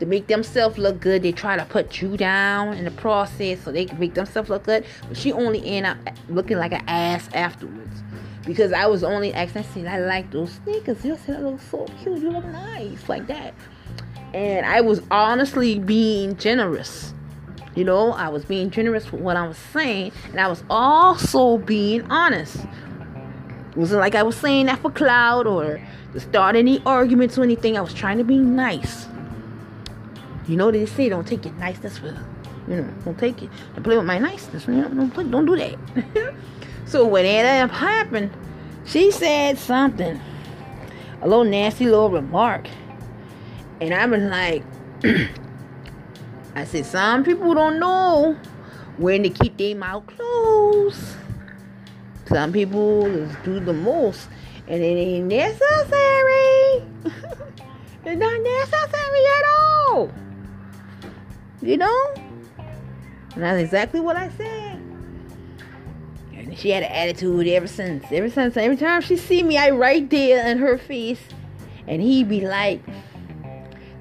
to 0.00 0.06
make 0.06 0.26
themselves 0.26 0.78
look 0.78 1.00
good 1.00 1.22
they 1.22 1.32
try 1.32 1.56
to 1.56 1.64
put 1.66 2.02
you 2.02 2.16
down 2.16 2.74
in 2.74 2.84
the 2.84 2.90
process 2.90 3.62
so 3.62 3.72
they 3.72 3.84
can 3.84 3.98
make 3.98 4.14
themselves 4.14 4.50
look 4.50 4.64
good 4.64 4.84
but 5.08 5.16
she 5.16 5.32
only 5.32 5.64
end 5.64 5.86
up 5.86 5.98
looking 6.28 6.58
like 6.58 6.72
an 6.72 6.82
ass 6.88 7.28
afterwards 7.34 8.02
because 8.46 8.72
I 8.72 8.86
was 8.86 9.02
only 9.02 9.32
asking, 9.32 9.62
I 9.62 9.64
said, 9.64 9.86
I 9.86 9.98
like 10.00 10.30
those 10.30 10.52
sneakers. 10.64 11.04
You 11.04 11.16
said, 11.16 11.36
I 11.36 11.40
look 11.40 11.60
so 11.60 11.86
cute. 12.02 12.20
You 12.20 12.30
look 12.30 12.44
nice, 12.44 13.08
like 13.08 13.26
that. 13.28 13.54
And 14.34 14.66
I 14.66 14.80
was 14.80 15.00
honestly 15.10 15.78
being 15.78 16.36
generous. 16.36 17.14
You 17.74 17.84
know, 17.84 18.12
I 18.12 18.28
was 18.28 18.44
being 18.44 18.70
generous 18.70 19.10
with 19.10 19.20
what 19.20 19.36
I 19.36 19.46
was 19.46 19.56
saying, 19.56 20.12
and 20.30 20.40
I 20.40 20.48
was 20.48 20.62
also 20.70 21.58
being 21.58 22.02
honest. 22.10 22.56
It 22.56 23.76
wasn't 23.76 24.00
like 24.00 24.14
I 24.14 24.22
was 24.22 24.36
saying 24.36 24.66
that 24.66 24.78
for 24.80 24.90
cloud 24.90 25.46
or 25.46 25.80
to 26.12 26.20
start 26.20 26.54
any 26.54 26.80
arguments 26.86 27.36
or 27.36 27.42
anything. 27.42 27.76
I 27.76 27.80
was 27.80 27.94
trying 27.94 28.18
to 28.18 28.24
be 28.24 28.38
nice. 28.38 29.06
You 30.48 30.56
know, 30.56 30.70
they 30.70 30.86
say 30.86 31.08
don't 31.08 31.26
take 31.26 31.44
your 31.44 31.54
niceness 31.54 32.00
with, 32.00 32.16
you 32.68 32.76
know, 32.76 32.94
don't 33.04 33.18
take 33.18 33.42
it. 33.42 33.50
Don't 33.74 33.82
play 33.82 33.96
with 33.96 34.06
my 34.06 34.18
niceness. 34.18 34.66
You 34.66 34.74
know, 34.74 34.88
don't, 34.88 35.10
play, 35.10 35.24
don't 35.24 35.46
do 35.46 35.56
that. 35.56 36.34
So 36.86 37.06
when 37.06 37.24
that 37.24 37.70
happened, 37.70 38.30
she 38.84 39.10
said 39.10 39.58
something, 39.58 40.20
a 41.22 41.26
little 41.26 41.44
nasty 41.44 41.86
little 41.86 42.10
remark. 42.10 42.66
And 43.80 43.94
I 43.94 44.06
was 44.06 44.22
like, 44.22 44.62
I 46.54 46.64
said, 46.64 46.86
some 46.86 47.24
people 47.24 47.54
don't 47.54 47.80
know 47.80 48.38
when 48.98 49.22
to 49.22 49.30
keep 49.30 49.56
their 49.56 49.74
mouth 49.74 50.06
closed. 50.06 51.16
Some 52.26 52.52
people 52.52 53.04
do 53.44 53.60
the 53.60 53.72
most, 53.72 54.28
and 54.68 54.82
it 54.82 54.86
ain't 54.86 55.26
necessary. 55.26 55.62
it's 58.04 58.20
not 58.20 58.40
necessary 58.40 59.24
at 59.38 59.44
all. 59.58 60.12
You 61.64 61.78
know? 61.78 62.14
And 63.34 63.42
that's 63.42 63.60
exactly 63.60 64.00
what 64.00 64.16
I 64.16 64.28
said 64.36 64.78
And 66.34 66.56
she 66.58 66.70
had 66.70 66.82
an 66.82 66.92
attitude 66.92 67.48
ever 67.48 67.66
since. 67.66 68.04
Ever 68.12 68.28
since, 68.28 68.56
every 68.58 68.76
time 68.76 69.00
she 69.00 69.16
see 69.16 69.42
me, 69.42 69.56
I 69.56 69.70
right 69.70 70.08
there 70.10 70.46
in 70.46 70.58
her 70.58 70.76
face, 70.76 71.22
and 71.86 72.02
he 72.02 72.22
be 72.22 72.42
like, 72.42 72.82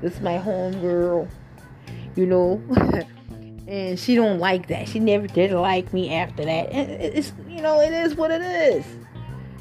"This 0.02 0.16
is 0.16 0.22
my 0.22 0.38
home 0.38 0.80
girl," 0.82 1.28
you 2.16 2.26
know. 2.26 2.62
and 3.68 3.98
she 3.98 4.16
don't 4.16 4.40
like 4.40 4.68
that. 4.68 4.90
She 4.90 5.00
never 5.00 5.26
did 5.26 5.52
like 5.52 5.94
me 5.94 6.14
after 6.14 6.44
that. 6.44 6.70
And 6.72 6.92
it's 6.92 7.32
you 7.48 7.62
know, 7.62 7.80
it 7.80 7.94
is 7.94 8.16
what 8.16 8.30
it 8.30 8.42
is, 8.42 8.86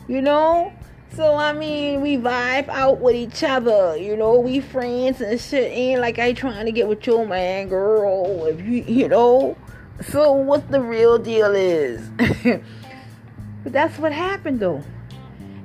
you 0.08 0.20
know. 0.20 0.72
So 1.14 1.36
I 1.36 1.52
mean, 1.52 2.00
we 2.00 2.16
vibe 2.16 2.68
out 2.68 3.00
with 3.00 3.14
each 3.14 3.42
other, 3.42 3.96
you 3.98 4.16
know. 4.16 4.40
We 4.40 4.60
friends 4.60 5.20
and 5.20 5.38
shit. 5.38 5.70
Ain't 5.70 6.00
like 6.00 6.18
I 6.18 6.32
trying 6.32 6.64
to 6.64 6.72
get 6.72 6.88
with 6.88 7.06
your 7.06 7.26
man, 7.26 7.68
girl. 7.68 8.46
If 8.46 8.60
you, 8.62 8.82
you 8.82 9.08
know. 9.08 9.56
So 10.08 10.32
what 10.32 10.70
the 10.70 10.80
real 10.80 11.18
deal 11.18 11.54
is? 11.54 12.08
but 13.62 13.72
that's 13.72 13.98
what 13.98 14.12
happened 14.12 14.60
though. 14.60 14.82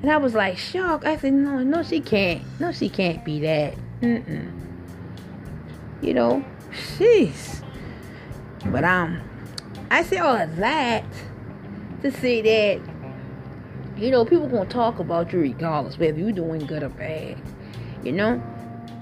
And 0.01 0.11
I 0.11 0.17
was 0.17 0.33
like 0.33 0.57
shocked. 0.57 1.05
I 1.05 1.17
said, 1.17 1.33
no, 1.33 1.59
no, 1.59 1.81
she 1.81 2.01
can't. 2.01 2.43
No, 2.59 2.71
she 2.71 2.89
can't 2.89 3.23
be 3.23 3.39
that. 3.39 3.73
Mm-mm. 4.01 4.51
You 6.01 6.13
know, 6.13 6.45
she's. 6.97 7.63
But 8.65 8.83
um, 8.83 9.21
I 9.89 10.03
say 10.03 10.17
all 10.17 10.35
of 10.35 10.57
that 10.57 11.05
to 12.01 12.11
say 12.11 12.41
that 12.41 12.96
you 13.97 14.11
know 14.11 14.25
people 14.25 14.47
gonna 14.47 14.69
talk 14.69 14.99
about 14.99 15.31
you 15.33 15.39
regardless, 15.39 15.97
whether 15.97 16.17
you 16.17 16.31
doing 16.31 16.65
good 16.65 16.83
or 16.83 16.89
bad. 16.89 17.37
You 18.03 18.11
know, 18.11 18.41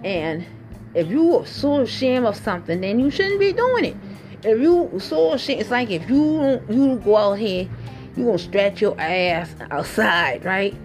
and 0.03 0.45
if 0.93 1.08
you 1.08 1.38
are 1.38 1.45
so 1.45 1.81
ashamed 1.81 2.25
of 2.25 2.36
something, 2.36 2.81
then 2.81 2.99
you 2.99 3.12
shouldn't 3.12 3.39
be 3.39 3.53
doing 3.53 3.86
it 3.86 3.97
if 4.45 4.60
you 4.60 4.91
so 4.99 5.34
ashamed, 5.34 5.62
it's 5.62 5.71
like 5.71 5.89
if 5.89 6.08
you 6.10 6.62
you 6.69 7.01
go 7.03 7.17
out 7.17 7.34
here, 7.34 7.67
you 8.15 8.25
gonna 8.25 8.38
stretch 8.38 8.81
your 8.81 8.95
ass 8.99 9.53
outside, 9.71 10.45
right? 10.45 10.75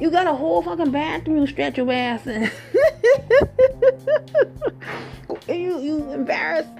You 0.00 0.10
got 0.10 0.26
a 0.26 0.34
whole 0.34 0.62
fucking 0.62 0.90
bathroom, 0.90 1.38
you 1.38 1.46
stretch 1.46 1.78
your 1.78 1.90
ass 1.92 2.26
in. 2.26 2.50
you 5.48 5.80
you 5.80 6.12
embarrassed. 6.12 6.70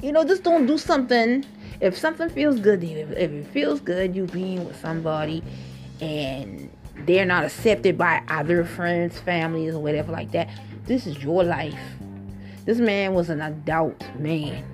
You 0.00 0.12
know, 0.12 0.24
just 0.24 0.42
don't 0.42 0.66
do 0.66 0.78
something. 0.78 1.44
If 1.80 1.98
something 1.98 2.28
feels 2.30 2.60
good 2.60 2.84
if, 2.84 3.10
if 3.10 3.30
it 3.30 3.46
feels 3.48 3.80
good, 3.80 4.14
you 4.14 4.26
being 4.26 4.64
with 4.64 4.80
somebody, 4.80 5.42
and 6.00 6.70
they're 7.06 7.26
not 7.26 7.44
accepted 7.44 7.98
by 7.98 8.22
other 8.28 8.64
friends, 8.64 9.18
families, 9.18 9.74
or 9.74 9.80
whatever 9.80 10.12
like 10.12 10.32
that. 10.32 10.48
This 10.86 11.06
is 11.06 11.22
your 11.22 11.44
life. 11.44 11.78
This 12.64 12.78
man 12.78 13.14
was 13.14 13.30
an 13.30 13.40
adult 13.40 14.04
man. 14.18 14.64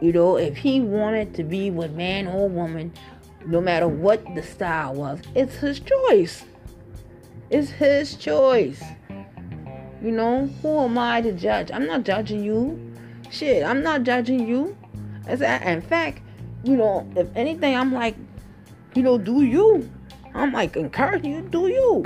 You 0.00 0.12
know, 0.12 0.36
if 0.36 0.56
he 0.56 0.80
wanted 0.80 1.34
to 1.34 1.44
be 1.44 1.70
with 1.70 1.92
man 1.92 2.26
or 2.26 2.48
woman, 2.48 2.92
no 3.46 3.60
matter 3.60 3.88
what 3.88 4.22
the 4.34 4.42
style 4.42 4.94
was, 4.94 5.20
it's 5.34 5.56
his 5.56 5.80
choice. 5.80 6.44
It's 7.50 7.70
his 7.70 8.16
choice. 8.16 8.82
You 10.02 10.10
know, 10.10 10.46
who 10.60 10.80
am 10.80 10.98
I 10.98 11.20
to 11.20 11.32
judge? 11.32 11.70
I'm 11.72 11.86
not 11.86 12.02
judging 12.02 12.42
you. 12.42 12.94
Shit, 13.30 13.64
I'm 13.64 13.82
not 13.82 14.02
judging 14.02 14.46
you. 14.46 14.76
In 15.28 15.82
fact, 15.82 16.22
you 16.64 16.76
know, 16.76 17.08
if 17.16 17.28
anything, 17.36 17.76
I'm 17.76 17.92
like, 17.92 18.16
you 18.94 19.02
know, 19.02 19.18
do 19.18 19.42
you. 19.42 19.88
I'm 20.34 20.52
like, 20.52 20.76
encourage 20.76 21.24
you, 21.24 21.42
do 21.42 21.68
you. 21.68 22.04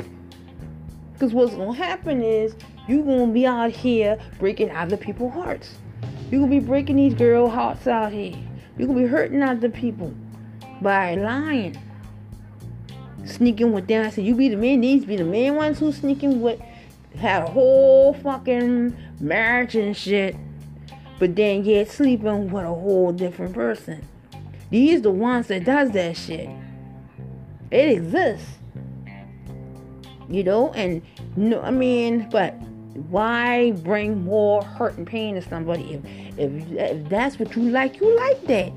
Because 1.12 1.32
what's 1.32 1.54
to 1.54 1.72
happen 1.72 2.22
is 2.22 2.54
you're 2.88 3.04
going 3.04 3.28
to 3.28 3.32
be 3.32 3.46
out 3.46 3.70
here 3.70 4.18
breaking 4.38 4.70
other 4.70 4.96
people's 4.96 5.32
hearts. 5.32 5.76
You're 6.30 6.40
going 6.40 6.50
to 6.50 6.60
be 6.60 6.66
breaking 6.66 6.96
these 6.96 7.14
girl 7.14 7.48
hearts 7.48 7.86
out 7.86 8.12
here. 8.12 8.36
You're 8.76 8.88
going 8.88 8.98
to 8.98 9.04
be 9.04 9.08
hurting 9.08 9.42
other 9.42 9.70
people 9.70 10.12
by 10.82 11.14
lying. 11.14 11.78
Sneaking 13.24 13.72
with 13.72 13.86
them. 13.86 14.06
I 14.06 14.10
said, 14.10 14.24
you 14.24 14.34
be 14.34 14.48
the 14.48 14.56
man, 14.56 14.80
these 14.82 15.04
be 15.04 15.16
the 15.16 15.24
main 15.24 15.56
ones 15.56 15.78
who 15.78 15.90
sneaking 15.90 16.40
with, 16.42 16.60
had 17.18 17.42
a 17.42 17.46
whole 17.46 18.12
fucking 18.14 18.96
marriage 19.20 19.74
and 19.74 19.96
shit, 19.96 20.36
but 21.18 21.34
then 21.34 21.64
yet 21.64 21.88
sleeping 21.88 22.50
with 22.50 22.64
a 22.64 22.68
whole 22.68 23.12
different 23.12 23.54
person. 23.54 24.06
These 24.70 25.02
the 25.02 25.10
ones 25.10 25.46
that 25.46 25.64
does 25.64 25.92
that 25.92 26.16
shit. 26.16 26.50
It 27.70 27.88
exists. 27.90 28.48
You 30.28 30.42
know, 30.42 30.72
and 30.72 31.02
no 31.36 31.60
I 31.62 31.70
mean, 31.70 32.28
but 32.30 32.54
why 33.10 33.72
bring 33.72 34.24
more 34.24 34.62
hurt 34.62 34.96
and 34.96 35.06
pain 35.06 35.34
to 35.34 35.42
somebody 35.42 35.94
if, 35.94 36.38
if 36.38 36.72
if 36.72 37.08
that's 37.08 37.38
what 37.38 37.54
you 37.54 37.62
like, 37.70 38.00
you 38.00 38.16
like 38.16 38.42
that. 38.46 38.72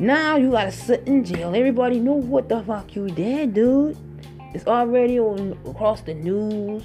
Now 0.00 0.36
you 0.36 0.50
gotta 0.50 0.72
sit 0.72 1.06
in 1.06 1.24
jail. 1.24 1.54
Everybody 1.54 2.00
know 2.00 2.14
what 2.14 2.48
the 2.48 2.62
fuck 2.62 2.96
you 2.96 3.08
did, 3.08 3.54
dude. 3.54 3.96
It's 4.54 4.66
already 4.66 5.20
on 5.20 5.58
across 5.66 6.00
the 6.00 6.14
news. 6.14 6.84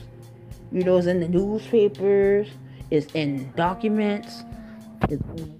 You 0.71 0.83
know, 0.83 0.97
it's 0.97 1.07
in 1.07 1.19
the 1.19 1.27
newspapers. 1.27 2.47
It's 2.91 3.11
in 3.13 3.51
documents. 3.53 4.43
It's 5.09 5.23
And 5.23 5.59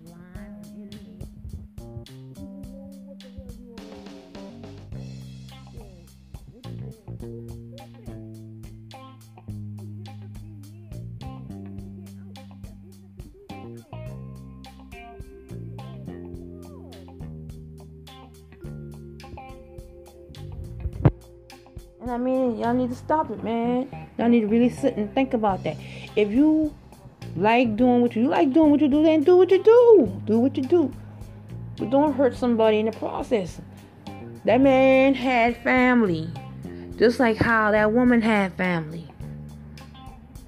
I 22.10 22.17
mean, 22.17 22.58
y'all 22.58 22.74
need 22.74 22.89
to 22.89 22.95
stop 22.95 23.30
it, 23.30 23.43
man. 23.43 23.88
Y'all 24.17 24.30
need 24.30 24.41
to 24.41 24.48
really 24.48 24.69
sit 24.69 24.98
and 24.98 25.13
think 25.13 25.34
about 25.34 25.63
that. 25.63 25.78
If 26.15 26.32
you 26.32 26.74
like 27.36 27.76
doing 27.76 28.02
what 28.02 28.15
you, 28.15 28.24
you 28.24 28.28
like 28.30 28.52
doing 28.54 28.72
what 28.72 28.82
you 28.82 28.88
do, 28.88 29.04
then 29.04 29.24
do 29.24 29.38
what 29.38 29.52
you 29.52 29.63
do. 29.63 30.22
Do 30.26 30.39
what 30.39 30.58
you 30.58 30.63
do. 30.63 30.91
But 31.78 31.91
don't 31.91 32.13
hurt 32.13 32.36
somebody 32.36 32.80
in 32.80 32.88
the 32.88 32.91
process. 32.93 33.62
That 34.45 34.62
man 34.62 35.13
had 35.13 35.58
family. 35.58 36.30
Just 36.98 37.19
like 37.19 37.38
how 37.38 37.72
that 37.72 37.93
woman 37.93 38.22
had 38.22 38.54
family. 38.54 39.08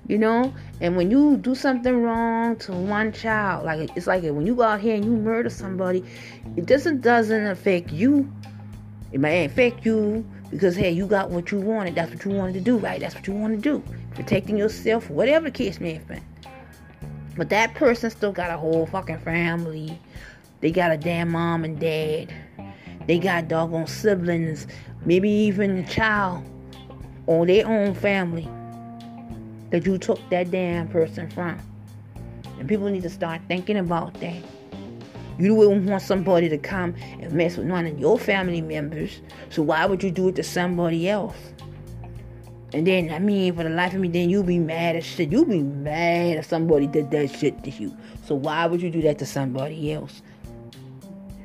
You 0.08 0.18
know? 0.18 0.54
And 0.82 0.98
when 0.98 1.12
you 1.12 1.38
do 1.38 1.54
something 1.54 2.02
wrong 2.02 2.56
to 2.58 2.72
one 2.72 3.14
child, 3.14 3.66
like 3.66 3.96
it's 3.96 4.08
like 4.08 4.24
when 4.24 4.46
you 4.48 4.56
go 4.56 4.64
out 4.64 4.82
here 4.82 4.96
and 4.96 5.06
you 5.06 5.12
murder 5.12 5.50
somebody, 5.50 6.04
it 6.58 6.66
doesn't 6.66 7.02
doesn't 7.02 7.46
affect 7.46 7.92
you. 7.92 8.30
It 9.12 9.20
may 9.20 9.46
affect 9.46 9.86
you 9.86 10.26
because 10.52 10.76
hey, 10.76 10.92
you 10.92 11.08
got 11.08 11.32
what 11.32 11.52
you 11.52 11.60
wanted. 11.60 11.96
That's 11.96 12.12
what 12.12 12.24
you 12.26 12.32
wanted 12.32 12.54
to 12.54 12.62
do, 12.62 12.78
right? 12.78 13.00
That's 13.00 13.16
what 13.16 13.26
you 13.26 13.34
want 13.34 13.56
to 13.56 13.62
do. 13.62 13.84
Protecting 14.14 14.58
yourself, 14.58 15.10
whatever 15.10 15.46
the 15.46 15.52
case 15.52 15.80
may 15.80 15.94
have 15.94 16.08
been. 16.08 16.24
But 17.38 17.50
that 17.50 17.74
person 17.74 18.10
still 18.12 18.34
got 18.34 18.52
a 18.52 18.58
whole 18.58 18.86
fucking 18.86 19.20
family. 19.20 19.98
They 20.60 20.72
got 20.72 20.92
a 20.92 20.98
damn 20.98 21.30
mom 21.30 21.64
and 21.64 21.80
dad. 21.80 22.34
They 23.08 23.18
got 23.18 23.48
doggone 23.48 23.88
siblings, 23.88 24.68
maybe 25.06 25.30
even 25.30 25.78
a 25.78 25.88
child 25.88 26.44
or 27.26 27.46
their 27.46 27.66
own 27.66 27.96
family 27.96 28.48
that 29.72 29.86
you 29.86 29.98
took 29.98 30.20
that 30.30 30.52
damn 30.52 30.88
person 30.90 31.30
from. 31.32 31.58
And 32.60 32.68
people 32.68 32.90
need 32.90 33.04
to 33.04 33.10
start 33.10 33.42
thinking 33.48 33.78
about 33.78 34.14
that. 34.16 34.44
You 35.42 35.56
wouldn't 35.56 35.90
want 35.90 36.04
somebody 36.04 36.50
to 36.50 36.58
come 36.60 36.94
and 37.20 37.32
mess 37.34 37.58
with 37.58 37.68
one 37.68 37.88
of 37.88 37.98
your 37.98 38.20
family 38.20 38.62
members. 38.62 39.22
So 39.50 39.64
why 39.64 39.88
would 39.88 40.04
you 40.04 40.12
do 40.12 40.28
it 40.28 40.36
to 40.36 40.44
somebody 40.44 41.10
else? 41.10 41.36
And 42.74 42.86
then, 42.86 43.12
I 43.12 43.18
mean, 43.18 43.56
for 43.56 43.64
the 43.64 43.70
life 43.72 43.96
of 43.96 44.00
me, 44.00 44.08
then 44.08 44.30
you'd 44.30 44.46
be 44.46 44.60
mad 44.60 44.96
as 44.96 45.04
shit. 45.04 45.32
You'd 45.32 45.50
be 45.50 45.64
mad 45.64 46.38
if 46.38 46.46
somebody 46.46 46.86
did 46.86 47.10
that 47.10 47.32
shit 47.32 47.64
to 47.64 47.72
you. 47.72 47.98
So 48.24 48.36
why 48.36 48.68
would 48.68 48.84
you 48.84 48.92
do 48.92 49.02
that 49.02 49.18
to 49.18 49.26
somebody 49.26 49.92
else? 49.92 50.22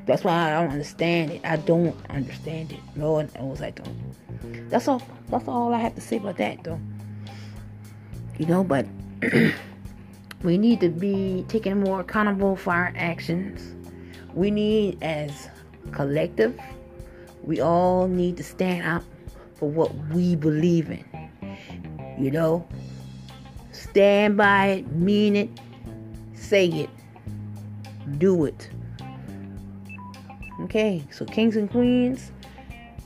That's 0.05 0.23
why 0.23 0.53
I 0.53 0.61
don't 0.61 0.71
understand 0.71 1.31
it. 1.31 1.41
I 1.43 1.57
don't 1.57 1.97
understand 2.11 2.73
it. 2.73 2.81
Lord 2.97 3.35
knows 3.35 3.63
I 3.63 3.71
don't. 3.71 4.69
That's 4.69 4.89
all. 4.89 5.03
That's 5.31 5.49
all 5.49 5.73
I 5.73 5.79
have 5.79 5.95
to 5.95 6.03
say 6.03 6.19
about 6.19 6.37
that, 6.37 6.63
though. 6.63 6.79
You 8.39 8.45
know, 8.45 8.63
but 8.63 8.87
we 10.43 10.59
need 10.59 10.81
to 10.81 10.91
be 10.91 11.47
taking 11.49 11.81
more 11.81 12.01
accountable 12.01 12.57
for 12.57 12.73
our 12.73 12.93
actions 12.95 13.76
we 14.37 14.51
need 14.51 15.03
as 15.03 15.49
collective 15.93 16.57
we 17.43 17.61
all 17.61 18.07
need 18.07 18.37
to 18.37 18.43
stand 18.43 18.87
up 18.87 19.03
for 19.55 19.71
what 19.71 19.95
we 20.09 20.37
believe 20.37 20.91
in. 20.91 21.05
You 22.19 22.31
know 22.31 22.69
stand 23.73 24.37
by 24.37 24.67
it 24.67 24.93
mean 24.93 25.37
it 25.37 25.51
say 26.35 26.67
it 26.67 26.91
do 28.19 28.45
it. 28.45 28.69
Okay 30.63 31.03
so 31.11 31.25
kings 31.25 31.57
and 31.57 31.71
queens 31.71 32.33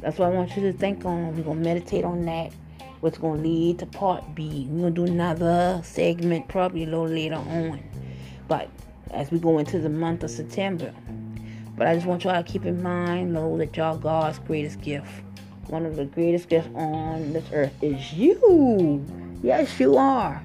that's 0.00 0.18
what 0.18 0.32
i 0.32 0.34
want 0.34 0.56
you 0.56 0.62
to 0.62 0.72
think 0.72 1.04
on. 1.04 1.36
We're 1.36 1.42
gonna 1.44 1.60
meditate 1.60 2.04
on 2.04 2.24
that. 2.24 2.52
What's 3.00 3.18
gonna 3.18 3.40
lead 3.40 3.78
to 3.78 3.86
part 3.86 4.34
b. 4.34 4.66
We're 4.70 4.82
gonna 4.82 4.94
do 4.94 5.04
another 5.04 5.80
segment 5.84 6.48
probably 6.48 6.84
a 6.84 6.86
little 6.86 7.06
later 7.08 7.36
on. 7.36 7.82
But 8.48 8.68
as 9.12 9.30
we 9.30 9.38
go 9.38 9.58
into 9.58 9.78
the 9.78 9.88
month 9.88 10.22
of 10.22 10.30
september 10.30 10.94
but 11.80 11.88
I 11.88 11.94
just 11.94 12.04
want 12.04 12.24
y'all 12.24 12.42
to 12.42 12.46
keep 12.46 12.66
in 12.66 12.82
mind, 12.82 13.32
know 13.32 13.56
that 13.56 13.74
y'all 13.74 13.96
God's 13.96 14.38
greatest 14.40 14.82
gift. 14.82 15.08
One 15.68 15.86
of 15.86 15.96
the 15.96 16.04
greatest 16.04 16.50
gifts 16.50 16.68
on 16.74 17.32
this 17.32 17.46
earth 17.54 17.72
is 17.80 18.12
you. 18.12 19.02
Yes, 19.42 19.80
you 19.80 19.96
are. 19.96 20.42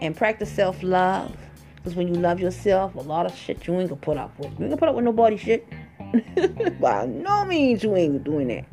And 0.00 0.16
practice 0.16 0.50
self 0.50 0.82
love. 0.82 1.36
Because 1.76 1.94
when 1.94 2.08
you 2.08 2.14
love 2.14 2.40
yourself, 2.40 2.96
a 2.96 3.00
lot 3.00 3.24
of 3.24 3.36
shit 3.36 3.68
you 3.68 3.78
ain't 3.78 3.90
gonna 3.90 4.00
put 4.00 4.16
up 4.16 4.36
with. 4.36 4.46
You 4.58 4.64
ain't 4.64 4.70
gonna 4.70 4.76
put 4.78 4.88
up 4.88 4.96
with 4.96 5.04
nobody 5.04 5.36
shit. 5.36 5.64
By 6.80 7.06
no 7.06 7.44
means 7.44 7.84
you 7.84 7.94
ain't 7.94 8.24
doing 8.24 8.48
that. 8.48 8.64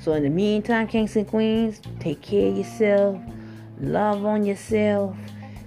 So 0.00 0.14
in 0.14 0.24
the 0.24 0.30
meantime, 0.30 0.88
kings 0.88 1.14
and 1.14 1.28
queens, 1.28 1.80
take 2.00 2.22
care 2.22 2.48
of 2.48 2.58
yourself. 2.58 3.20
Love 3.78 4.24
on 4.24 4.44
yourself. 4.44 5.16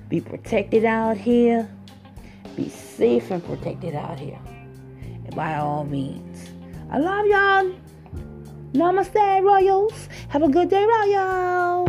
Be 0.09 0.19
protected 0.19 0.83
out 0.83 1.15
here. 1.15 1.69
Be 2.57 2.67
safe 2.67 3.31
and 3.31 3.41
protected 3.41 3.95
out 3.95 4.19
here 4.19 4.41
by 5.37 5.55
all 5.55 5.85
means. 5.85 6.49
I 6.89 6.97
love 6.97 7.27
y'all. 7.27 7.71
Namaste, 8.73 9.43
Royals. 9.43 10.09
Have 10.29 10.41
a 10.41 10.49
good 10.49 10.69
day, 10.69 10.83
Royal. 10.83 11.85